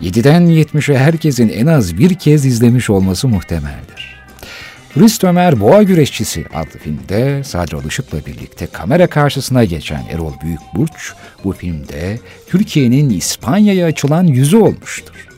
7'den 0.00 0.42
70'e 0.42 0.98
herkesin 0.98 1.48
en 1.48 1.66
az 1.66 1.98
bir 1.98 2.14
kez 2.14 2.46
izlemiş 2.46 2.90
olması 2.90 3.28
muhtemeldir. 3.28 4.22
Turist 4.94 5.24
Ömer 5.24 5.60
Boğa 5.60 5.82
Güreşçisi 5.82 6.44
adlı 6.54 6.78
filmde 6.78 7.44
Sadri 7.44 7.76
Alışık'la 7.76 8.26
birlikte 8.26 8.66
kamera 8.66 9.06
karşısına 9.06 9.64
geçen 9.64 10.04
Erol 10.10 10.32
Büyükburç 10.42 11.12
bu 11.44 11.52
filmde 11.52 12.20
Türkiye'nin 12.46 13.10
İspanya'ya 13.10 13.86
açılan 13.86 14.24
yüzü 14.24 14.56
olmuştur. 14.56 15.31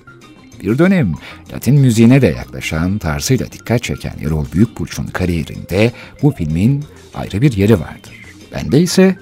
Bir 0.65 0.79
dönem 0.79 1.13
Latin 1.53 1.81
müziğine 1.81 2.23
de 2.23 2.27
yaklaşan 2.27 2.99
tarzıyla 2.99 3.53
dikkat 3.53 3.83
çeken 3.83 4.15
Erol 4.27 4.45
Büyükburç'un 4.53 5.07
kariyerinde 5.07 5.93
bu 6.23 6.31
filmin 6.31 6.85
ayrı 7.15 7.41
bir 7.43 7.53
yeri 7.53 7.81
vardır. 7.81 8.25
Bende 8.53 8.81
ise 8.81 9.17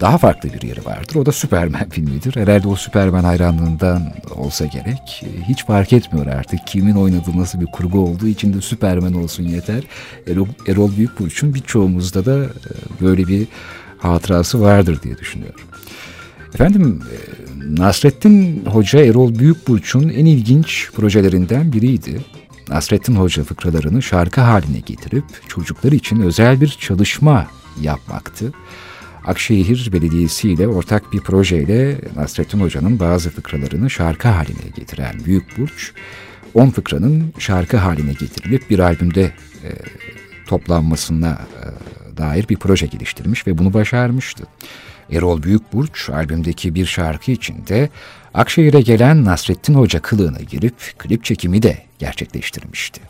daha 0.00 0.18
farklı 0.18 0.52
bir 0.52 0.62
yeri 0.62 0.84
vardır. 0.84 1.14
O 1.14 1.26
da 1.26 1.32
Superman 1.32 1.88
filmidir. 1.88 2.36
Herhalde 2.36 2.68
o 2.68 2.76
Superman 2.76 3.24
hayranlığından 3.24 4.12
olsa 4.36 4.66
gerek. 4.66 5.24
Hiç 5.48 5.66
fark 5.66 5.92
etmiyor 5.92 6.26
artık 6.26 6.66
kimin 6.66 6.94
oynadığı 6.94 7.38
nasıl 7.38 7.60
bir 7.60 7.66
kurgu 7.66 8.00
olduğu 8.00 8.26
için 8.26 8.54
de 8.54 8.60
Superman 8.60 9.14
olsun 9.14 9.44
yeter. 9.44 9.82
Erol, 10.26 10.46
Erol 10.68 10.96
Büyükburç'un 10.96 11.54
birçoğumuzda 11.54 12.24
da 12.24 12.44
e, 12.44 12.50
böyle 13.00 13.26
bir 13.26 13.46
hatırası 13.98 14.60
vardır 14.60 15.02
diye 15.02 15.18
düşünüyorum. 15.18 15.60
Efendim 16.54 17.00
e, 17.12 17.16
Nasrettin 17.68 18.64
Hoca 18.66 19.00
Erol 19.00 19.38
Büyükburç'un 19.38 20.08
en 20.08 20.24
ilginç 20.24 20.90
projelerinden 20.96 21.72
biriydi. 21.72 22.20
Nasrettin 22.68 23.14
Hoca 23.14 23.44
fıkralarını 23.44 24.02
şarkı 24.02 24.40
haline 24.40 24.78
getirip 24.78 25.24
çocuklar 25.48 25.92
için 25.92 26.20
özel 26.20 26.60
bir 26.60 26.68
çalışma 26.68 27.46
yapmaktı. 27.80 28.52
Akşehir 29.24 29.92
Belediyesi 29.92 30.50
ile 30.50 30.68
ortak 30.68 31.12
bir 31.12 31.20
projeyle 31.20 32.00
Nasrettin 32.16 32.60
Hoca'nın 32.60 33.00
bazı 33.00 33.30
fıkralarını 33.30 33.90
şarkı 33.90 34.28
haline 34.28 34.68
getiren 34.76 35.14
Büyük 35.24 35.58
Burç, 35.58 35.92
10 36.54 36.70
fıkranın 36.70 37.32
şarkı 37.38 37.76
haline 37.76 38.12
getirilip 38.12 38.70
bir 38.70 38.78
albümde 38.78 39.22
e, 39.64 39.70
toplanmasına 40.46 41.30
e, 41.30 42.16
dair 42.16 42.48
bir 42.48 42.56
proje 42.56 42.86
geliştirmiş 42.86 43.46
ve 43.46 43.58
bunu 43.58 43.74
başarmıştı. 43.74 44.44
Erol 45.12 45.42
Büyükburç 45.42 46.10
albümdeki 46.10 46.74
bir 46.74 46.86
şarkı 46.86 47.30
içinde 47.30 47.90
Akşehir'e 48.34 48.80
gelen 48.80 49.24
Nasrettin 49.24 49.74
Hoca 49.74 50.02
kılığına 50.02 50.40
girip 50.40 50.74
klip 50.98 51.24
çekimi 51.24 51.62
de 51.62 51.78
gerçekleştirmişti. 51.98 53.00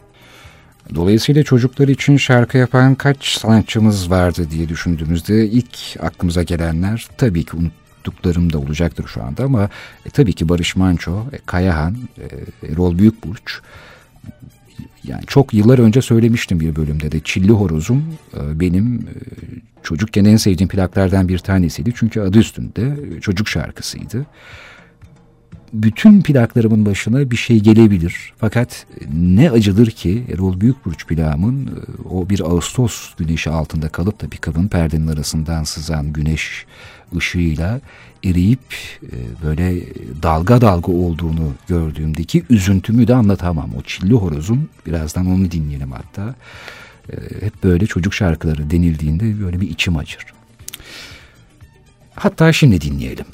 Dolayısıyla 0.94 1.42
çocuklar 1.42 1.88
için 1.88 2.16
şarkı 2.16 2.58
yapan 2.58 2.94
kaç 2.94 3.38
sanatçımız 3.38 4.10
vardı 4.10 4.46
diye 4.50 4.68
düşündüğümüzde 4.68 5.46
ilk 5.46 5.78
aklımıza 6.00 6.42
gelenler 6.42 7.08
tabii 7.18 7.44
ki 7.44 7.56
unuttuklarım 7.56 8.52
da 8.52 8.58
olacaktır 8.58 9.06
şu 9.08 9.22
anda 9.22 9.44
ama 9.44 9.68
e, 10.06 10.10
tabii 10.10 10.32
ki 10.32 10.48
Barış 10.48 10.76
Manço, 10.76 11.24
e, 11.32 11.38
Kayahan, 11.46 11.96
e, 12.18 12.72
Erol 12.72 12.98
Büyükburç, 12.98 13.60
yani 15.04 15.22
çok 15.26 15.54
yıllar 15.54 15.78
önce 15.78 16.02
söylemiştim 16.02 16.60
bir 16.60 16.76
bölümde 16.76 17.12
de 17.12 17.20
Çilli 17.20 17.52
Horozum 17.52 18.04
e, 18.34 18.60
benim 18.60 18.94
e, 18.94 19.14
çocukken 19.82 20.24
en 20.24 20.36
sevdiğim 20.36 20.68
plaklardan 20.68 21.28
bir 21.28 21.38
tanesiydi. 21.38 21.92
Çünkü 21.96 22.20
adı 22.20 22.38
üstünde 22.38 22.96
çocuk 23.20 23.48
şarkısıydı 23.48 24.26
bütün 25.72 26.22
plaklarımın 26.22 26.86
başına 26.86 27.30
bir 27.30 27.36
şey 27.36 27.60
gelebilir. 27.60 28.32
Fakat 28.38 28.86
ne 29.14 29.50
acıdır 29.50 29.90
ki 29.90 30.24
Erol 30.34 30.60
Büyükburç 30.60 31.06
plağımın 31.06 31.66
e, 31.66 32.08
o 32.08 32.28
bir 32.28 32.40
Ağustos 32.40 33.14
güneşi 33.14 33.50
altında 33.50 33.88
kalıp 33.88 34.22
da 34.22 34.30
bir 34.30 34.36
kabın 34.36 34.68
perdenin 34.68 35.06
arasından 35.06 35.64
sızan 35.64 36.12
güneş 36.12 36.66
ışığıyla 37.16 37.80
eriyip 38.24 38.74
e, 39.02 39.16
böyle 39.46 39.82
dalga 40.22 40.60
dalga 40.60 40.92
olduğunu 40.92 41.52
gördüğümdeki 41.68 42.44
üzüntümü 42.50 43.08
de 43.08 43.14
anlatamam. 43.14 43.70
O 43.78 43.82
çilli 43.82 44.14
horozun 44.14 44.68
birazdan 44.86 45.26
onu 45.26 45.50
dinleyelim 45.50 45.92
hatta. 45.92 46.34
E, 47.12 47.16
hep 47.44 47.64
böyle 47.64 47.86
çocuk 47.86 48.14
şarkıları 48.14 48.70
denildiğinde 48.70 49.44
böyle 49.44 49.60
bir 49.60 49.70
içim 49.70 49.96
acır. 49.96 50.26
Hatta 52.14 52.52
şimdi 52.52 52.80
dinleyelim. 52.80 53.26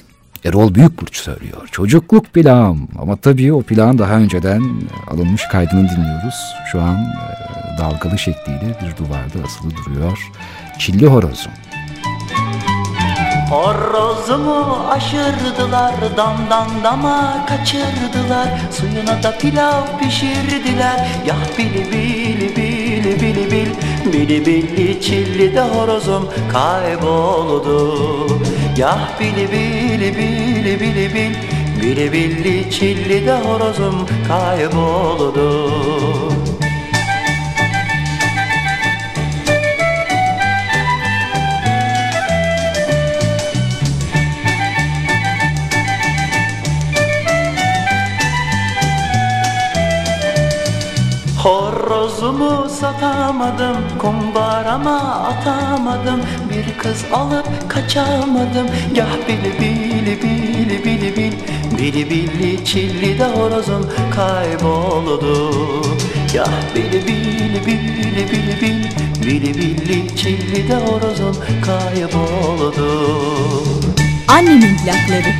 Erol 0.45 0.75
Büyükburç 0.75 1.17
söylüyor. 1.17 1.67
Çocukluk 1.71 2.33
plağım 2.33 2.87
ama 3.01 3.15
tabii 3.15 3.53
o 3.53 3.61
plağın 3.61 3.97
daha 3.97 4.13
önceden 4.13 4.61
alınmış 5.11 5.47
kaydını 5.51 5.89
dinliyoruz. 5.89 6.35
Şu 6.71 6.81
an 6.81 6.95
e, 6.95 7.77
dalgalı 7.77 8.19
şekliyle 8.19 8.75
bir 8.81 8.97
duvarda 8.97 9.45
asılı 9.45 9.71
duruyor. 9.71 10.31
Çilli 10.79 11.07
horozum. 11.07 11.51
Horozumu 13.49 14.85
aşırdılar 14.89 15.95
damdan 16.17 16.67
dama 16.83 17.45
kaçırdılar 17.45 18.47
Suyuna 18.71 19.23
da 19.23 19.37
pilav 19.37 19.99
pişirdiler 19.99 21.07
Yah 21.25 21.57
bili 21.57 21.91
bili 21.91 22.55
bili 22.55 23.21
bili 23.21 23.51
bil 23.51 23.69
Bili 24.13 24.45
bili 24.45 25.01
çilli 25.01 25.55
de 25.55 25.61
horozum 25.61 26.29
kayboldu 26.51 27.89
Yah 28.77 29.19
bili 29.19 29.47
bili 29.51 30.17
bili 30.17 30.79
bili 30.79 31.13
bil 31.13 31.33
Bili 31.81 32.11
bili 32.11 32.71
çilli 32.71 33.25
de 33.25 33.33
horozum 33.33 34.07
kayboldu 34.27 35.69
Horozumu 51.43 52.69
satamadım 52.69 53.77
Kumbarama 54.01 54.99
atamadım 54.99 56.21
Bir 56.59 56.77
kız 56.77 57.05
alıp 57.13 57.69
kaçamadım. 57.69 58.67
Gah 58.95 59.27
bili 59.27 59.59
bili 59.59 60.21
bili 60.23 60.85
bili 60.85 61.17
bil 61.17 61.31
Bili 61.77 62.09
bili 62.09 62.65
çilli 62.65 63.19
de 63.19 63.25
horozum 63.25 63.89
kayboldu 64.15 65.51
Gah 66.33 66.75
bili 66.75 67.07
bili 67.07 67.65
bili 67.65 68.31
bili 68.31 68.61
bil 68.61 68.83
Bili 69.25 69.53
bili 69.55 70.15
çilli 70.15 70.69
de 70.69 70.75
horozum 70.75 71.35
kayboldu 71.65 72.89
Annemin 74.27 74.77
plakları 74.77 75.33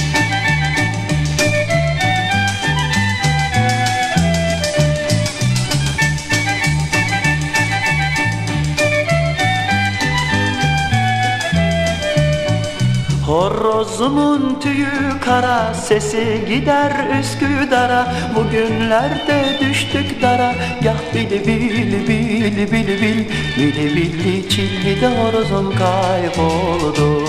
Horozumun 13.80 14.59
tüyü 14.59 15.19
kara 15.25 15.73
Sesi 15.73 16.45
gider 16.47 17.19
Üsküdar'a. 17.19 18.13
Bugünlerde 18.36 19.57
düştük 19.61 20.21
dara 20.21 20.55
Gah 20.84 21.15
bili 21.15 21.47
bili 21.47 22.07
bili 22.07 22.71
bili 22.71 23.01
bil. 23.01 23.25
Bili 23.57 23.95
bili 23.95 24.49
çilli 24.49 25.01
de 25.01 25.07
horozum 25.07 25.75
kayboldu. 25.75 27.23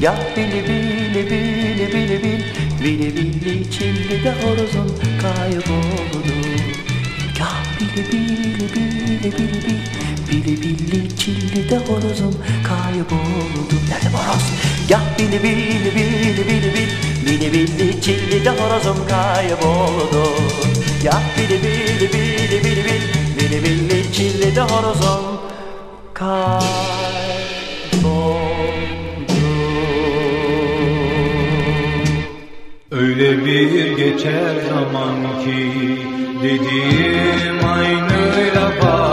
Gah 0.00 0.36
bili 0.36 0.68
bili 0.68 1.30
bili 1.30 1.92
bili 1.94 2.22
bil. 2.22 2.42
Bili 2.84 3.16
bili 3.16 3.70
çilli 3.70 4.24
de 4.24 4.32
horozum 4.42 4.98
kayboldu. 5.22 6.34
Gah 7.38 7.80
bili 7.80 8.12
bili 8.12 8.74
bili 8.74 9.32
bili 9.32 9.66
bil 9.66 9.97
Bili 10.48 10.62
bili 10.62 11.16
çilli 11.16 11.70
de 11.70 11.76
horozum 11.76 12.34
kayboldu. 12.68 13.74
Nerede 13.88 14.08
horoz? 14.08 14.44
Gah 14.88 15.18
bili 15.18 15.42
bili 15.42 15.94
bili 15.94 16.48
bili 16.48 16.74
bil 16.74 16.90
Bili 17.26 17.52
bili 17.52 18.00
çilli 18.00 18.44
de 18.44 18.50
horozum 18.50 18.96
kayboldu. 19.08 20.24
Gah 21.04 21.22
bili 21.38 21.62
bili 21.62 22.12
bili 22.12 22.64
bili 22.64 22.84
bil 22.84 23.02
Bili 23.36 23.62
bili 23.62 24.12
çilli 24.12 24.56
de 24.56 24.60
horozum 24.60 25.38
Öyle 32.90 33.44
bir 33.44 33.96
geçer 33.96 34.54
zaman 34.68 35.44
ki 35.44 35.72
Dediğim 36.42 37.64
aynıyla 37.64 38.72
baki 38.82 39.07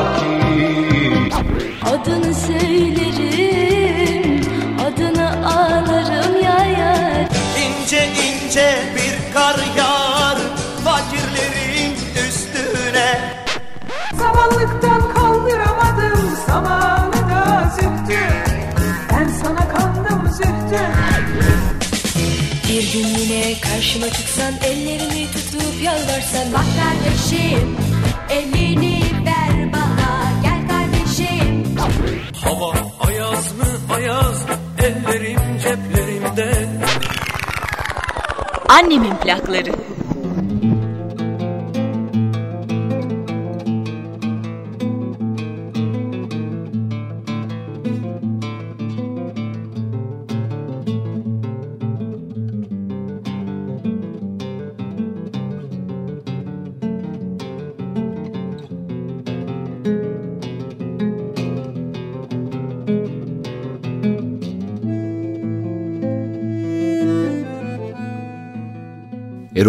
karşıma 23.61 24.09
çıksan 24.09 24.53
Ellerini 24.63 25.27
tutup 25.31 25.83
yalvarsan. 25.83 26.53
Bak 26.53 26.65
kardeşim 26.79 27.77
elini 28.29 29.01
ver 29.25 29.73
bana. 29.73 30.31
Gel 30.43 30.67
kardeşim. 30.67 31.63
Hava 32.43 32.73
ayaz 33.07 33.57
mı? 33.57 33.93
Ayaz. 33.95 34.45
Ellerim 34.79 35.39
ceplerimde. 35.63 36.69
Annemin 38.69 39.15
plakları. 39.15 39.71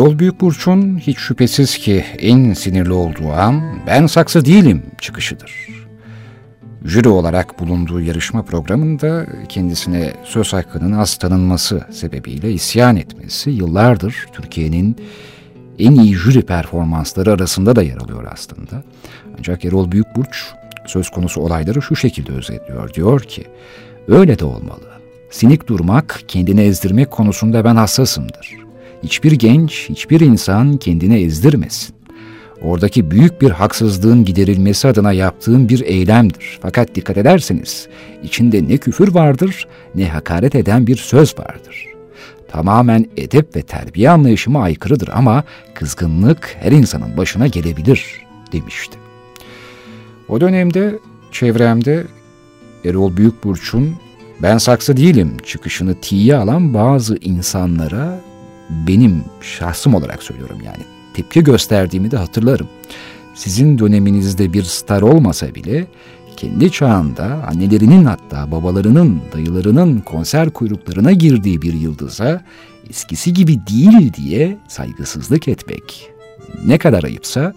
Erol 0.07 0.19
Büyükburç'un 0.19 0.99
hiç 0.99 1.19
şüphesiz 1.19 1.79
ki 1.79 2.05
en 2.19 2.53
sinirli 2.53 2.93
olduğu 2.93 3.33
an 3.33 3.63
ben 3.87 4.07
saksı 4.07 4.45
değilim 4.45 4.83
çıkışıdır. 5.01 5.69
Jüri 6.85 7.09
olarak 7.09 7.59
bulunduğu 7.61 8.01
yarışma 8.01 8.43
programında 8.43 9.27
kendisine 9.49 10.13
söz 10.25 10.53
hakkının 10.53 10.93
az 10.93 11.17
tanınması 11.17 11.87
sebebiyle 11.91 12.53
isyan 12.53 12.97
etmesi 12.97 13.51
yıllardır 13.51 14.27
Türkiye'nin 14.33 14.97
en 15.79 15.95
iyi 15.95 16.15
jüri 16.15 16.43
performansları 16.43 17.33
arasında 17.33 17.77
da 17.77 17.83
yer 17.83 17.97
alıyor 17.97 18.29
aslında. 18.33 18.83
Ancak 19.39 19.65
Erol 19.65 19.93
Büyükburç 19.93 20.45
söz 20.87 21.11
konusu 21.11 21.41
olayları 21.41 21.83
şu 21.83 21.97
şekilde 21.97 22.33
özetliyor. 22.33 22.95
Diyor 22.95 23.21
ki, 23.21 23.45
öyle 24.09 24.39
de 24.39 24.45
olmalı. 24.45 24.87
Sinik 25.31 25.69
durmak, 25.69 26.21
kendini 26.29 26.61
ezdirmek 26.61 27.11
konusunda 27.11 27.65
ben 27.65 27.77
hassasımdır. 27.77 28.66
Hiçbir 29.07 29.33
genç, 29.33 29.89
hiçbir 29.89 30.21
insan 30.21 30.77
kendini 30.77 31.23
ezdirmesin. 31.23 31.95
Oradaki 32.63 33.11
büyük 33.11 33.43
bir 33.43 33.51
haksızlığın 33.51 34.25
giderilmesi 34.25 34.89
adına 34.89 35.13
yaptığım 35.13 35.69
bir 35.69 35.81
eylemdir. 35.81 36.59
Fakat 36.63 36.95
dikkat 36.95 37.17
ederseniz 37.17 37.89
içinde 38.23 38.69
ne 38.69 38.77
küfür 38.77 39.15
vardır 39.15 39.67
ne 39.95 40.09
hakaret 40.09 40.55
eden 40.55 40.87
bir 40.87 40.97
söz 40.97 41.39
vardır. 41.39 41.87
Tamamen 42.49 43.07
edep 43.17 43.57
ve 43.57 43.63
terbiye 43.63 44.11
anlayışıma 44.11 44.63
aykırıdır 44.63 45.11
ama 45.13 45.45
kızgınlık 45.75 46.57
her 46.61 46.73
insanın 46.73 47.17
başına 47.17 47.47
gelebilir 47.47 48.05
demişti. 48.53 48.99
O 50.29 50.41
dönemde 50.41 50.99
çevremde 51.33 52.05
Erol 52.85 53.17
Büyükburç'un 53.17 53.97
ben 54.43 54.59
saksı 54.59 54.97
değilim 54.97 55.37
çıkışını 55.45 55.95
tiye 56.01 56.37
alan 56.37 56.75
bazı 56.75 57.17
insanlara 57.21 58.21
benim 58.71 59.25
şahsım 59.41 59.95
olarak 59.95 60.23
söylüyorum 60.23 60.59
yani 60.65 60.83
tepki 61.15 61.45
gösterdiğimi 61.45 62.11
de 62.11 62.17
hatırlarım. 62.17 62.69
Sizin 63.35 63.79
döneminizde 63.79 64.53
bir 64.53 64.63
star 64.63 65.03
olmasa 65.03 65.55
bile 65.55 65.87
kendi 66.37 66.73
çağında 66.73 67.25
annelerinin 67.25 68.05
hatta 68.05 68.53
babalarının, 68.53 69.21
dayılarının 69.33 70.01
konser 70.01 70.51
kuyruklarına 70.51 71.13
girdiği 71.13 71.63
bir 71.63 71.73
yıldıza 71.73 72.45
eskisi 72.91 73.33
gibi 73.33 73.67
değil 73.67 74.13
diye 74.13 74.59
saygısızlık 74.69 75.49
etmek 75.49 76.11
ne 76.65 76.79
kadar 76.79 77.05
ayıpsa 77.05 77.55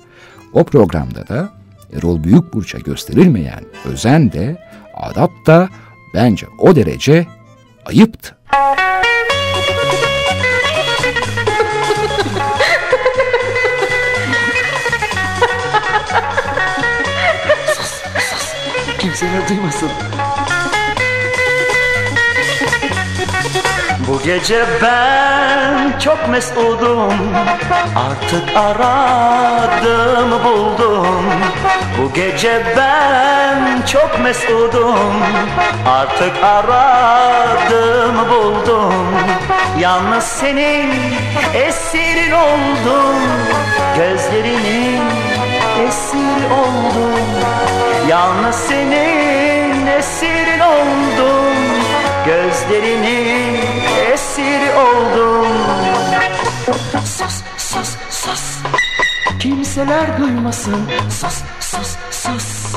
o 0.54 0.64
programda 0.64 1.28
da 1.28 1.50
Erol 1.94 2.24
Büyükburç'a 2.24 2.80
gösterilmeyen 2.80 3.64
özen 3.86 4.32
de 4.32 4.58
adap 4.94 5.32
da 5.48 5.70
bence 6.14 6.48
o 6.60 6.76
derece 6.76 7.28
ayıptı. 7.86 8.36
Kimseler 19.00 19.50
duymasın. 19.50 19.90
Bu 24.08 24.22
gece 24.24 24.66
ben 24.82 26.00
çok 26.00 26.30
mesudum 26.30 27.14
Artık 27.96 28.58
aradım 28.58 30.32
buldum. 30.44 31.24
Bu 31.98 32.14
gece 32.14 32.64
ben 32.78 33.82
çok 33.86 34.20
mesudum 34.24 35.14
Artık 35.88 36.44
aradım 36.44 38.16
buldum. 38.30 38.94
Yalnız 39.80 40.24
senin 40.24 40.94
esirin 41.54 42.32
oldum. 42.32 43.16
Gözlerinin 43.98 44.99
esiri 45.90 46.54
oldum. 46.54 47.26
Yalnız 48.10 48.56
senin 48.56 49.88
esirin 49.88 50.60
oldum. 50.60 51.56
Gözlerinin 52.26 53.62
esiri 54.14 54.72
oldum. 54.76 55.48
Sus 57.06 57.44
sus 57.58 57.96
sus. 58.10 58.58
Kimseler 59.40 60.20
duymasın. 60.20 60.90
Sus 61.10 61.42
sus 61.60 61.96
sus. 62.12 62.76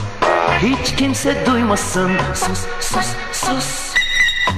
Hiç 0.63 0.97
kimse 0.97 1.47
duymasın. 1.47 2.13
Sus 2.35 2.67
sus 2.81 3.07
sus. 3.33 3.95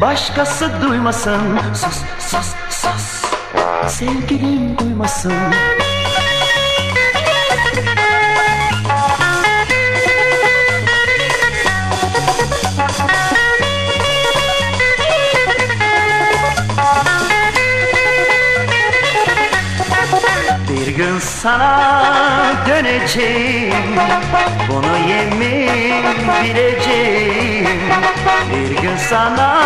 Başkası 0.00 0.70
duymasın. 0.82 1.58
Sus 1.74 1.98
sus 2.18 2.54
sus. 2.70 3.24
Sevgilim 3.88 4.78
duymasın 4.78 5.32
sana 21.44 22.54
döneceğim. 22.66 23.74
Bunu 24.68 24.98
yemin 25.08 26.04
bileceğim. 26.44 27.68
Bir 28.50 28.82
gün 28.82 28.96
sana 28.96 29.62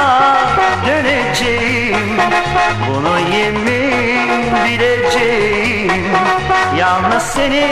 döneceğim. 0.87 2.19
Bunu 2.89 3.19
yemin 3.37 4.55
bileceğim. 4.65 6.03
Yalnız 6.79 7.23
seni 7.23 7.67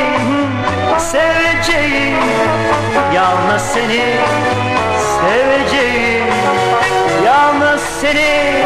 seveceğim. 0.98 2.18
Yalnız 3.14 3.62
seni 3.62 4.04
seveceğim. 5.20 6.26
Yalnız 7.24 7.82
seni 8.00 8.64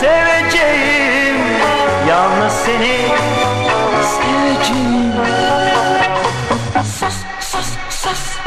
seveceğim. 0.00 1.36
Yalnız 2.08 2.52
seni 2.52 2.96
seveceğim 2.96 3.41
Sus 6.84 7.14
sus 7.40 7.66
sus. 7.90 8.38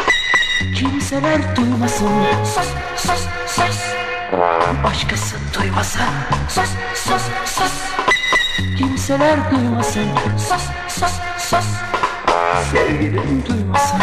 Kimseler 0.76 1.55
duymasın. 1.55 2.09
Sus 2.45 2.67
sus 2.97 3.28
sus. 3.47 3.80
Başkası 4.84 5.36
duymasın 5.59 6.01
Sus 6.49 6.69
sus 6.93 7.21
sus. 7.45 7.73
Kimseler 8.78 9.51
duymasın. 9.51 10.09
Sus 10.38 10.69
sus 10.88 11.13
sus. 11.38 11.65
Sevgilim 12.71 13.43
duymasın 13.49 13.99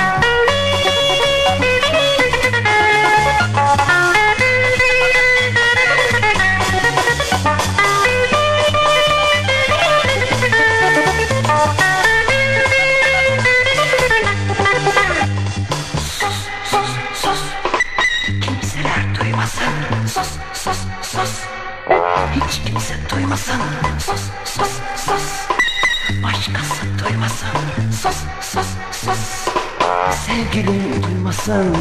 Sevgilim 30.53 31.03
duymasın 31.03 31.77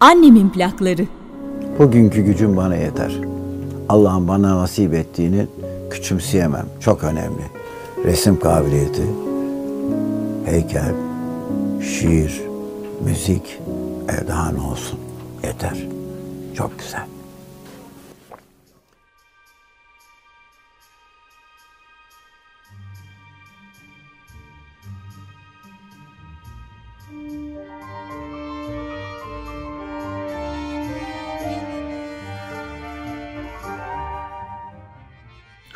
Annemin 0.00 0.50
plakları. 0.50 1.06
Bugünkü 1.78 2.22
gücüm 2.22 2.56
bana 2.56 2.76
yeter. 2.76 3.12
Allah'ın 3.88 4.28
bana 4.28 4.56
nasip 4.56 4.94
ettiğini 4.94 5.46
küçümseyemem. 5.90 6.66
Çok 6.80 7.04
önemli. 7.04 7.42
Resim 8.04 8.40
kabiliyeti, 8.40 9.02
heykel, 10.44 10.94
şiir, 11.82 12.42
müzik, 13.04 13.60
e 14.08 14.26
ne 14.54 14.60
olsun. 14.60 14.98
Yeter. 15.44 15.86
Çok 16.54 16.78
güzel. 16.78 17.17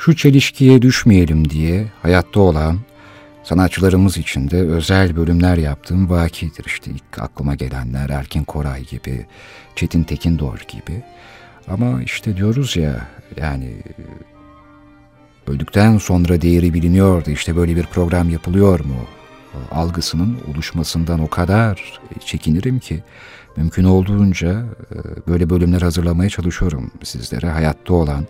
Şu 0.04 0.16
çelişkiye 0.16 0.82
düşmeyelim 0.82 1.50
diye 1.50 1.86
hayatta 2.02 2.40
olan 2.40 2.78
sanatçılarımız 3.44 4.18
için 4.18 4.50
de 4.50 4.56
özel 4.56 5.16
bölümler 5.16 5.56
yaptığım 5.56 6.10
vakidir. 6.10 6.64
İşte 6.66 6.90
ilk 6.90 7.18
aklıma 7.18 7.54
gelenler 7.54 8.10
Erkin 8.10 8.44
Koray 8.44 8.84
gibi, 8.84 9.26
Çetin 9.76 10.02
Tekindor 10.02 10.64
gibi. 10.68 11.02
Ama 11.68 12.02
işte 12.02 12.36
diyoruz 12.36 12.76
ya 12.76 13.08
yani 13.36 13.76
öldükten 15.46 15.98
sonra 15.98 16.42
değeri 16.42 16.74
biliniyordu. 16.74 17.30
İşte 17.30 17.56
böyle 17.56 17.76
bir 17.76 17.84
program 17.84 18.30
yapılıyor 18.30 18.80
mu? 18.80 19.06
Algısının 19.70 20.38
oluşmasından 20.54 21.20
o 21.20 21.28
kadar 21.28 22.00
çekinirim 22.26 22.78
ki 22.78 23.02
mümkün 23.56 23.84
olduğunca 23.84 24.64
böyle 25.28 25.50
bölümler 25.50 25.82
hazırlamaya 25.82 26.30
çalışıyorum 26.30 26.90
sizlere. 27.02 27.50
Hayatta 27.50 27.94
olan 27.94 28.26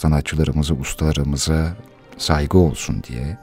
sanatçılarımıza, 0.00 0.74
ustalarımıza 0.74 1.76
saygı 2.18 2.58
olsun 2.58 3.02
diye, 3.02 3.38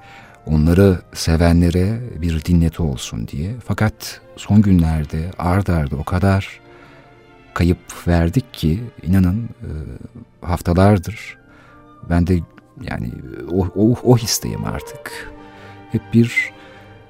onları 0.45 1.01
sevenlere 1.13 1.99
bir 2.21 2.45
dinleti 2.45 2.81
olsun 2.81 3.27
diye. 3.27 3.55
Fakat 3.65 4.21
son 4.35 4.61
günlerde 4.61 5.31
ard 5.37 5.67
arda 5.67 5.95
o 5.95 6.03
kadar 6.03 6.59
kayıp 7.53 8.07
verdik 8.07 8.53
ki 8.53 8.83
inanın 9.03 9.49
haftalardır 10.41 11.37
ben 12.09 12.27
de 12.27 12.39
yani 12.81 13.11
o, 13.51 13.67
o, 13.75 13.95
o 14.03 14.17
histeyim 14.17 14.65
artık. 14.65 15.31
Hep 15.91 16.01
bir 16.13 16.51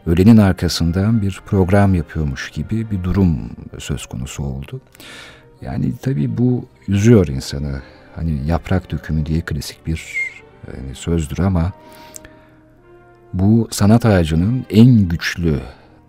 ölenin 0.06 0.38
arkasından 0.38 1.22
bir 1.22 1.42
program 1.46 1.96
yapıyormuş 1.96 2.50
gibi 2.50 2.92
bir 2.92 3.04
durum 3.04 3.50
söz 3.80 4.06
konusu 4.06 4.44
oldu. 4.44 4.82
Yani 5.62 5.94
tabii 6.02 6.38
bu 6.38 6.66
üzüyor 6.88 7.28
insanı. 7.28 7.82
Hani 8.18 8.48
yaprak 8.48 8.92
dökümü 8.92 9.26
diye 9.26 9.42
klasik 9.42 9.88
bir 9.88 10.14
yani 10.68 10.96
sözdür 10.96 11.40
ama 11.40 11.72
bu 13.34 13.68
sanat 13.72 14.06
ağacının 14.06 14.66
en 14.70 15.10
güçlü 15.10 15.60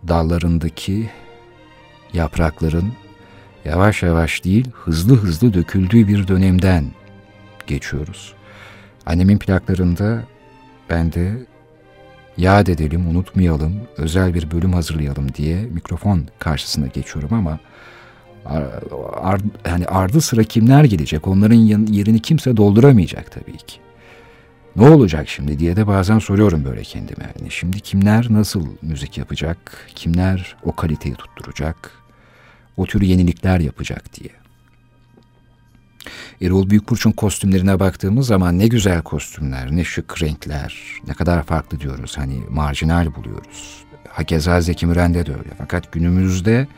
dallarındaki 0.09 1.11
yaprakların 2.13 2.93
yavaş 3.65 4.03
yavaş 4.03 4.45
değil 4.45 4.71
hızlı 4.73 5.17
hızlı 5.17 5.55
döküldüğü 5.55 6.09
bir 6.09 6.29
dönemden 6.29 6.85
geçiyoruz. 7.67 8.35
Annemin 9.07 9.39
plaklarında 9.39 10.25
ben 10.91 11.13
de 11.13 11.47
yad 12.37 12.67
edelim, 12.67 13.09
unutmayalım, 13.09 13.81
özel 13.97 14.35
bir 14.35 14.51
bölüm 14.51 14.73
hazırlayalım 14.73 15.35
diye 15.35 15.63
mikrofon 15.63 16.29
karşısına 16.39 16.87
geçiyorum 16.87 17.33
ama 17.33 17.59
ar, 19.23 19.41
yani 19.67 19.87
ardı 19.87 20.21
sıra 20.21 20.43
kimler 20.43 20.85
gelecek? 20.85 21.29
Onların 21.29 21.87
yerini 21.93 22.23
kimse 22.23 22.57
dolduramayacak 22.57 23.33
tabii 23.33 23.57
ki. 23.57 23.79
Ne 24.77 24.91
olacak 24.91 25.29
şimdi 25.29 25.59
diye 25.59 25.77
de 25.77 25.87
bazen 25.87 26.19
soruyorum 26.19 26.65
böyle 26.65 26.83
kendime. 26.83 27.33
Yani 27.39 27.51
şimdi 27.51 27.81
kimler 27.81 28.27
nasıl 28.31 28.67
müzik 28.83 29.19
yapacak? 29.19 29.87
Kimler 29.95 30.57
o 30.63 30.77
kaliteyi 30.77 31.15
tutturacak? 31.15 31.93
O 32.77 32.87
tür 32.87 33.03
yenilikler 33.03 33.61
yapacak 33.61 34.15
diye. 34.15 34.31
Erol 36.43 36.71
Büyükburç'un 36.71 37.13
kostümlerine 37.13 37.81
baktığımız 37.81 38.27
zaman 38.27 38.59
ne 38.59 38.67
güzel 38.67 39.03
kostümler, 39.03 39.77
ne 39.77 39.85
şık 39.85 40.23
renkler, 40.23 40.77
ne 41.07 41.15
kadar 41.15 41.43
farklı 41.43 41.81
diyoruz. 41.81 42.19
Hani 42.19 42.41
marjinal 42.51 43.15
buluyoruz. 43.15 43.85
Hakeza 44.09 44.61
Zeki 44.61 44.87
Müren'de 44.87 45.27
de 45.27 45.33
öyle. 45.33 45.51
Fakat 45.59 45.93
günümüzde 45.93 46.69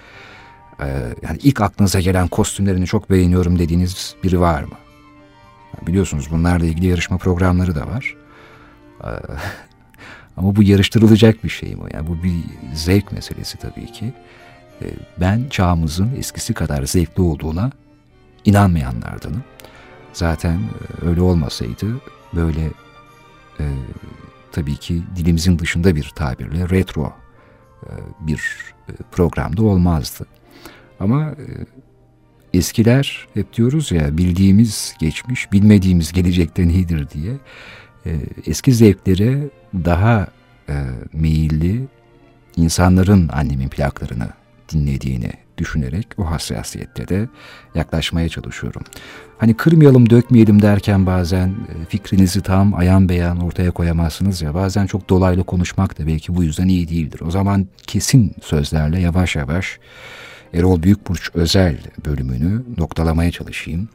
e, 0.83 0.87
yani 1.22 1.39
ilk 1.43 1.61
aklınıza 1.61 2.01
gelen 2.01 2.28
kostümlerini 2.28 2.87
çok 2.87 3.11
beğeniyorum 3.11 3.59
dediğiniz 3.59 4.14
biri 4.22 4.41
var 4.41 4.62
mı? 4.62 4.74
Biliyorsunuz 5.87 6.31
bunlarla 6.31 6.66
ilgili 6.66 6.87
yarışma 6.87 7.18
programları 7.18 7.74
da 7.74 7.87
var. 7.87 8.16
E, 9.05 9.09
ama 10.37 10.57
bu 10.57 10.62
yarıştırılacak 10.62 11.45
bir 11.45 11.49
şey 11.49 11.74
mi? 11.74 11.83
Yani 11.95 12.09
bu 12.09 12.22
bir 12.22 12.35
zevk 12.74 13.12
meselesi 13.12 13.59
tabii 13.59 13.93
ki. 13.93 14.12
E, 14.83 14.87
ben 15.20 15.49
çağımızın 15.51 16.16
eskisi 16.16 16.55
kadar 16.55 16.83
zevkli 16.83 17.22
olduğuna 17.22 17.70
inanmayanlardanım. 18.45 19.45
Zaten 20.12 20.59
e, 20.59 21.07
öyle 21.07 21.20
olmasaydı 21.20 21.87
böyle 22.35 22.70
e, 23.61 23.64
tabii 24.53 24.76
ki 24.76 25.03
dilimizin 25.16 25.59
dışında 25.59 25.97
bir 25.97 26.12
tabirle 26.14 26.68
retro 26.68 27.12
e, 27.83 27.91
bir 28.20 28.72
e, 28.89 28.93
programda 29.12 29.62
olmazdı. 29.62 30.26
Ama 31.01 31.22
e, 31.30 31.46
eskiler 32.59 33.26
hep 33.34 33.57
diyoruz 33.57 33.92
ya 33.92 34.18
bildiğimiz 34.18 34.94
geçmiş, 35.01 35.53
bilmediğimiz 35.53 36.12
gelecekten 36.12 36.68
iyidir 36.68 37.11
diye 37.11 37.32
e, 38.07 38.11
eski 38.46 38.72
zevklere 38.72 39.38
daha 39.74 40.26
e, 40.68 40.74
meyilli 41.12 41.86
insanların 42.57 43.28
annemin 43.32 43.68
plaklarını 43.68 44.28
dinlediğini 44.72 45.32
düşünerek 45.59 46.07
o 46.18 46.30
hassasiyette 46.30 47.09
de 47.09 47.28
yaklaşmaya 47.74 48.28
çalışıyorum. 48.28 48.82
Hani 49.38 49.55
kırmayalım 49.55 50.11
dökmeyelim 50.11 50.62
derken 50.62 51.07
bazen 51.07 51.55
fikrinizi 51.88 52.42
tam 52.42 52.74
ayan 52.74 53.09
beyan 53.09 53.40
ortaya 53.40 53.70
koyamazsınız 53.70 54.42
ya 54.42 54.55
bazen 54.55 54.86
çok 54.86 55.11
dolaylı 55.11 55.44
konuşmak 55.44 55.98
da 55.98 56.07
belki 56.07 56.36
bu 56.36 56.44
yüzden 56.44 56.68
iyi 56.68 56.88
değildir. 56.88 57.20
O 57.26 57.30
zaman 57.30 57.66
kesin 57.86 58.34
sözlerle 58.42 59.01
yavaş 59.01 59.36
yavaş 59.36 59.78
Erol 60.55 60.82
Büyükburç 60.82 61.30
özel 61.34 61.76
bölümünü 62.07 62.62
noktalamaya 62.78 63.30
çalışayım. 63.30 63.88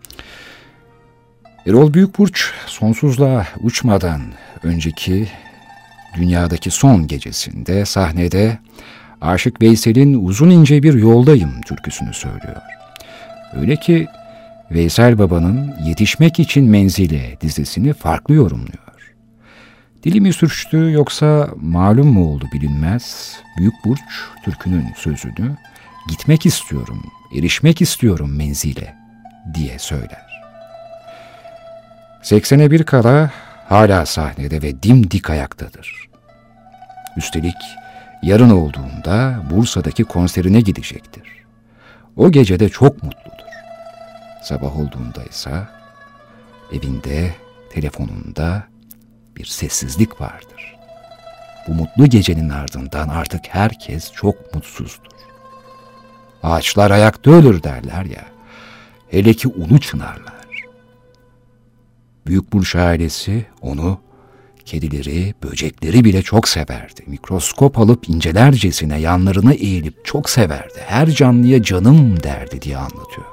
Erol 1.68 1.94
Büyükburç 1.94 2.52
sonsuzluğa 2.66 3.48
uçmadan 3.62 4.22
önceki 4.64 5.28
dünyadaki 6.18 6.72
son 6.72 7.08
gecesinde 7.08 7.86
sahnede 7.86 8.60
Aşık 9.22 9.62
Veysel'in 9.62 10.26
Uzun 10.26 10.50
ince 10.50 10.84
bir 10.84 10.94
yoldayım 10.94 11.62
türküsünü 11.62 12.14
söylüyor. 12.14 12.62
Öyle 13.54 13.76
ki 13.76 14.08
Veysel 14.72 15.20
Baba'nın 15.20 15.74
Yetişmek 15.86 16.40
için 16.40 16.64
Menzile 16.64 17.38
dizisini 17.42 17.94
farklı 17.94 18.34
yorumluyor. 18.34 19.14
Dilimi 20.04 20.34
sürçtü 20.34 20.92
yoksa 20.92 21.50
malum 21.62 22.08
mu 22.08 22.28
oldu 22.28 22.46
bilinmez, 22.54 23.36
Büyük 23.58 23.74
Burç 23.86 24.02
türkünün 24.44 24.86
sözünü 24.96 25.58
gitmek 26.10 26.46
istiyorum, 26.46 27.12
erişmek 27.36 27.82
istiyorum 27.82 28.36
menzile 28.38 28.96
diye 29.54 29.80
söyler. 29.80 30.26
80'e 32.24 32.72
bir 32.72 32.84
kala 32.84 33.32
hala 33.70 34.06
sahnede 34.06 34.62
ve 34.62 34.84
dimdik 34.84 35.30
ayaktadır. 35.30 36.10
Üstelik 37.18 37.56
yarın 38.24 38.50
olduğunda 38.50 39.44
Bursa'daki 39.52 40.04
konserine 40.04 40.62
gidecektir. 40.62 41.24
O 42.16 42.32
gecede 42.32 42.70
çok 42.70 43.04
mutludur. 43.04 43.36
Sabah 44.44 44.80
olduğunda 44.80 45.24
ise 45.24 45.68
evinde, 46.72 47.36
telefonunda 47.72 48.64
bir 49.36 49.46
sessizlik 49.46 50.22
vardır. 50.22 50.76
Bu 51.68 51.74
mutlu 51.74 52.08
gecenin 52.08 52.50
ardından 52.50 53.10
artık 53.10 53.42
herkes 53.48 54.12
çok 54.12 54.56
mutsuzdur. 54.56 55.16
Ağaçlar 56.46 56.92
ayakta 56.92 57.32
ölür 57.32 57.64
derler 57.64 58.06
ya. 58.06 58.26
Hele 59.08 59.34
ki 59.34 59.48
ulu 59.48 59.80
çınarlar. 59.80 60.46
Büyük 62.28 62.54
Burç 62.54 62.76
ailesi 62.76 63.46
onu 63.62 64.00
Kedileri, 64.66 65.34
böcekleri 65.44 66.04
bile 66.04 66.22
çok 66.22 66.48
severdi. 66.48 67.04
Mikroskop 67.08 67.80
alıp 67.80 68.10
incelercesine 68.10 69.00
yanlarına 69.00 69.54
eğilip 69.54 70.06
çok 70.06 70.30
severdi. 70.30 70.80
Her 70.86 71.08
canlıya 71.08 71.64
canım 71.64 72.24
derdi 72.24 72.62
diye 72.62 72.78
anlatıyor. 72.78 73.28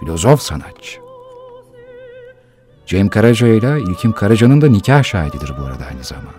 Filozof 0.00 0.42
sanatçı. 0.42 1.00
Cem 2.86 3.08
Karaca 3.08 3.48
ile 3.48 3.80
İlkim 3.80 4.12
Karaca'nın 4.12 4.60
da 4.60 4.68
nikah 4.68 5.02
şahididir 5.02 5.52
bu 5.58 5.62
arada 5.62 5.84
aynı 5.84 6.04
zamanda. 6.04 6.30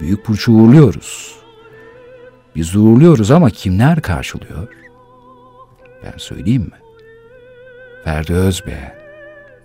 Büyük 0.00 0.28
Burç'u 0.28 0.52
uğurluyoruz. 0.52 1.33
Biz 2.54 2.76
uğurluyoruz 2.76 3.30
ama 3.30 3.50
kimler 3.50 4.02
karşılıyor? 4.02 4.68
Ben 6.04 6.14
söyleyeyim 6.16 6.62
mi? 6.62 6.78
Ferdi 8.04 8.32
Özbeğen, 8.32 8.94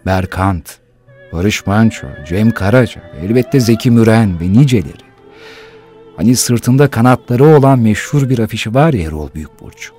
Berkant, 0.05 0.77
Barış 1.33 1.67
Manço, 1.67 2.07
Cem 2.27 2.51
Karaca, 2.51 3.01
elbette 3.21 3.59
Zeki 3.59 3.91
Müren 3.91 4.39
ve 4.39 4.53
niceleri. 4.53 5.09
Hani 6.17 6.35
sırtında 6.35 6.89
kanatları 6.89 7.45
olan 7.45 7.79
meşhur 7.79 8.29
bir 8.29 8.39
afişi 8.39 8.73
var 8.73 8.93
ya 8.93 9.07
Erol 9.07 9.29
Büyükburç. 9.35 9.91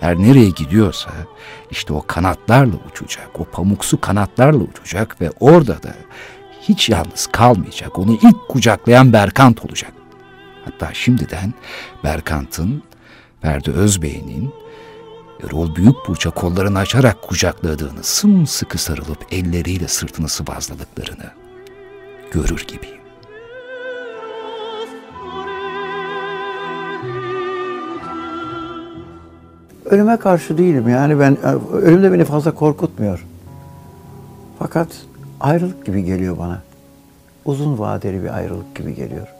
Her 0.00 0.16
nereye 0.16 0.50
gidiyorsa 0.50 1.10
işte 1.70 1.92
o 1.92 2.02
kanatlarla 2.06 2.76
uçacak, 2.90 3.40
o 3.40 3.44
pamuksu 3.44 4.00
kanatlarla 4.00 4.58
uçacak 4.58 5.20
ve 5.20 5.30
orada 5.40 5.82
da 5.82 5.94
hiç 6.60 6.88
yalnız 6.88 7.26
kalmayacak. 7.32 7.98
Onu 7.98 8.12
ilk 8.12 8.48
kucaklayan 8.48 9.12
Berkant 9.12 9.64
olacak. 9.64 9.92
Hatta 10.66 10.94
şimdiden 10.94 11.54
Berkant'ın, 12.04 12.82
Ferdi 13.42 13.70
Özbey'in, 13.70 14.54
Erol 15.44 15.76
Büyükburç'a 15.76 16.30
kollarını 16.30 16.78
açarak 16.78 17.22
kucakladığını, 17.22 18.02
sımsıkı 18.02 18.78
sarılıp 18.78 19.18
elleriyle 19.30 19.88
sırtını 19.88 20.28
sıvazladıklarını 20.28 21.30
görür 22.30 22.64
gibiyim. 22.68 22.96
Ölüme 29.84 30.16
karşı 30.16 30.58
değilim 30.58 30.88
yani 30.88 31.20
ben 31.20 31.36
ölüm 31.72 32.02
de 32.02 32.12
beni 32.12 32.24
fazla 32.24 32.54
korkutmuyor. 32.54 33.26
Fakat 34.58 34.88
ayrılık 35.40 35.86
gibi 35.86 36.04
geliyor 36.04 36.38
bana. 36.38 36.62
Uzun 37.44 37.78
vadeli 37.78 38.22
bir 38.22 38.36
ayrılık 38.36 38.74
gibi 38.74 38.94
geliyor. 38.94 39.35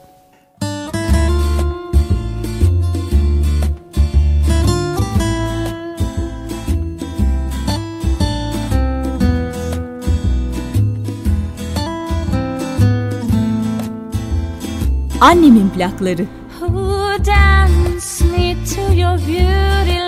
Annemin 15.20 15.68
plakları. 15.68 16.26
Who 16.60 17.24
dance 17.24 18.24
me 18.24 18.56
to 18.74 18.94
your 18.94 19.18
beauty 19.18 20.05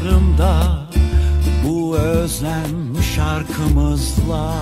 kollarımda 0.00 0.86
bu 1.64 1.96
özlem 1.96 3.02
şarkımızla 3.16 4.54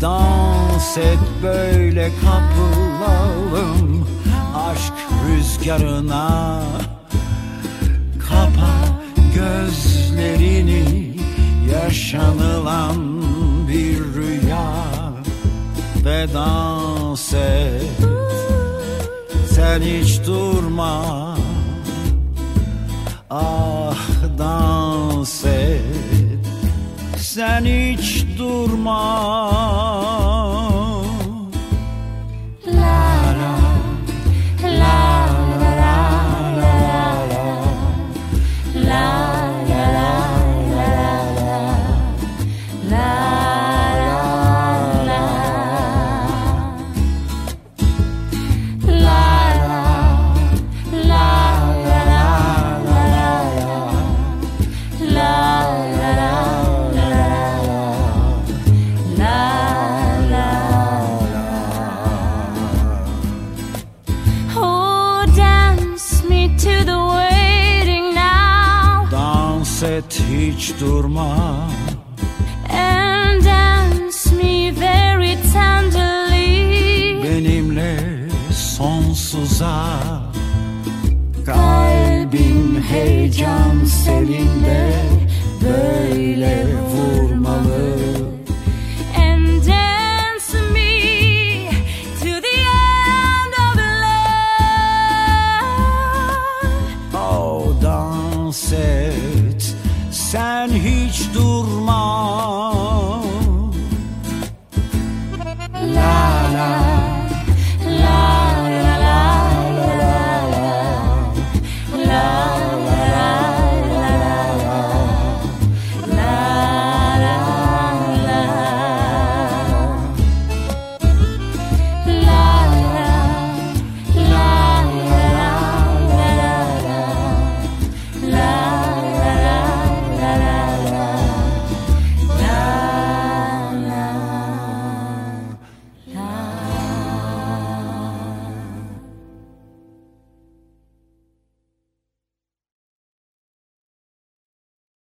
Dans 0.00 0.98
et 0.98 1.18
böyle 1.42 2.10
kapılalım. 2.24 4.08
Aşk 4.56 4.92
rüzgarına 5.26 6.62
Kapa 8.28 8.74
gözlerini 9.34 11.16
yaşanılan 11.72 13.22
bir 13.68 13.98
rüya 13.98 14.72
Ve 16.04 16.26
dans 16.34 17.34
et. 17.34 17.82
Sen 19.50 19.80
hiç 19.80 20.26
durma. 20.26 21.28
Ah 23.30 23.77
sen 27.38 27.64
hiç 27.64 28.24
durma 28.38 30.07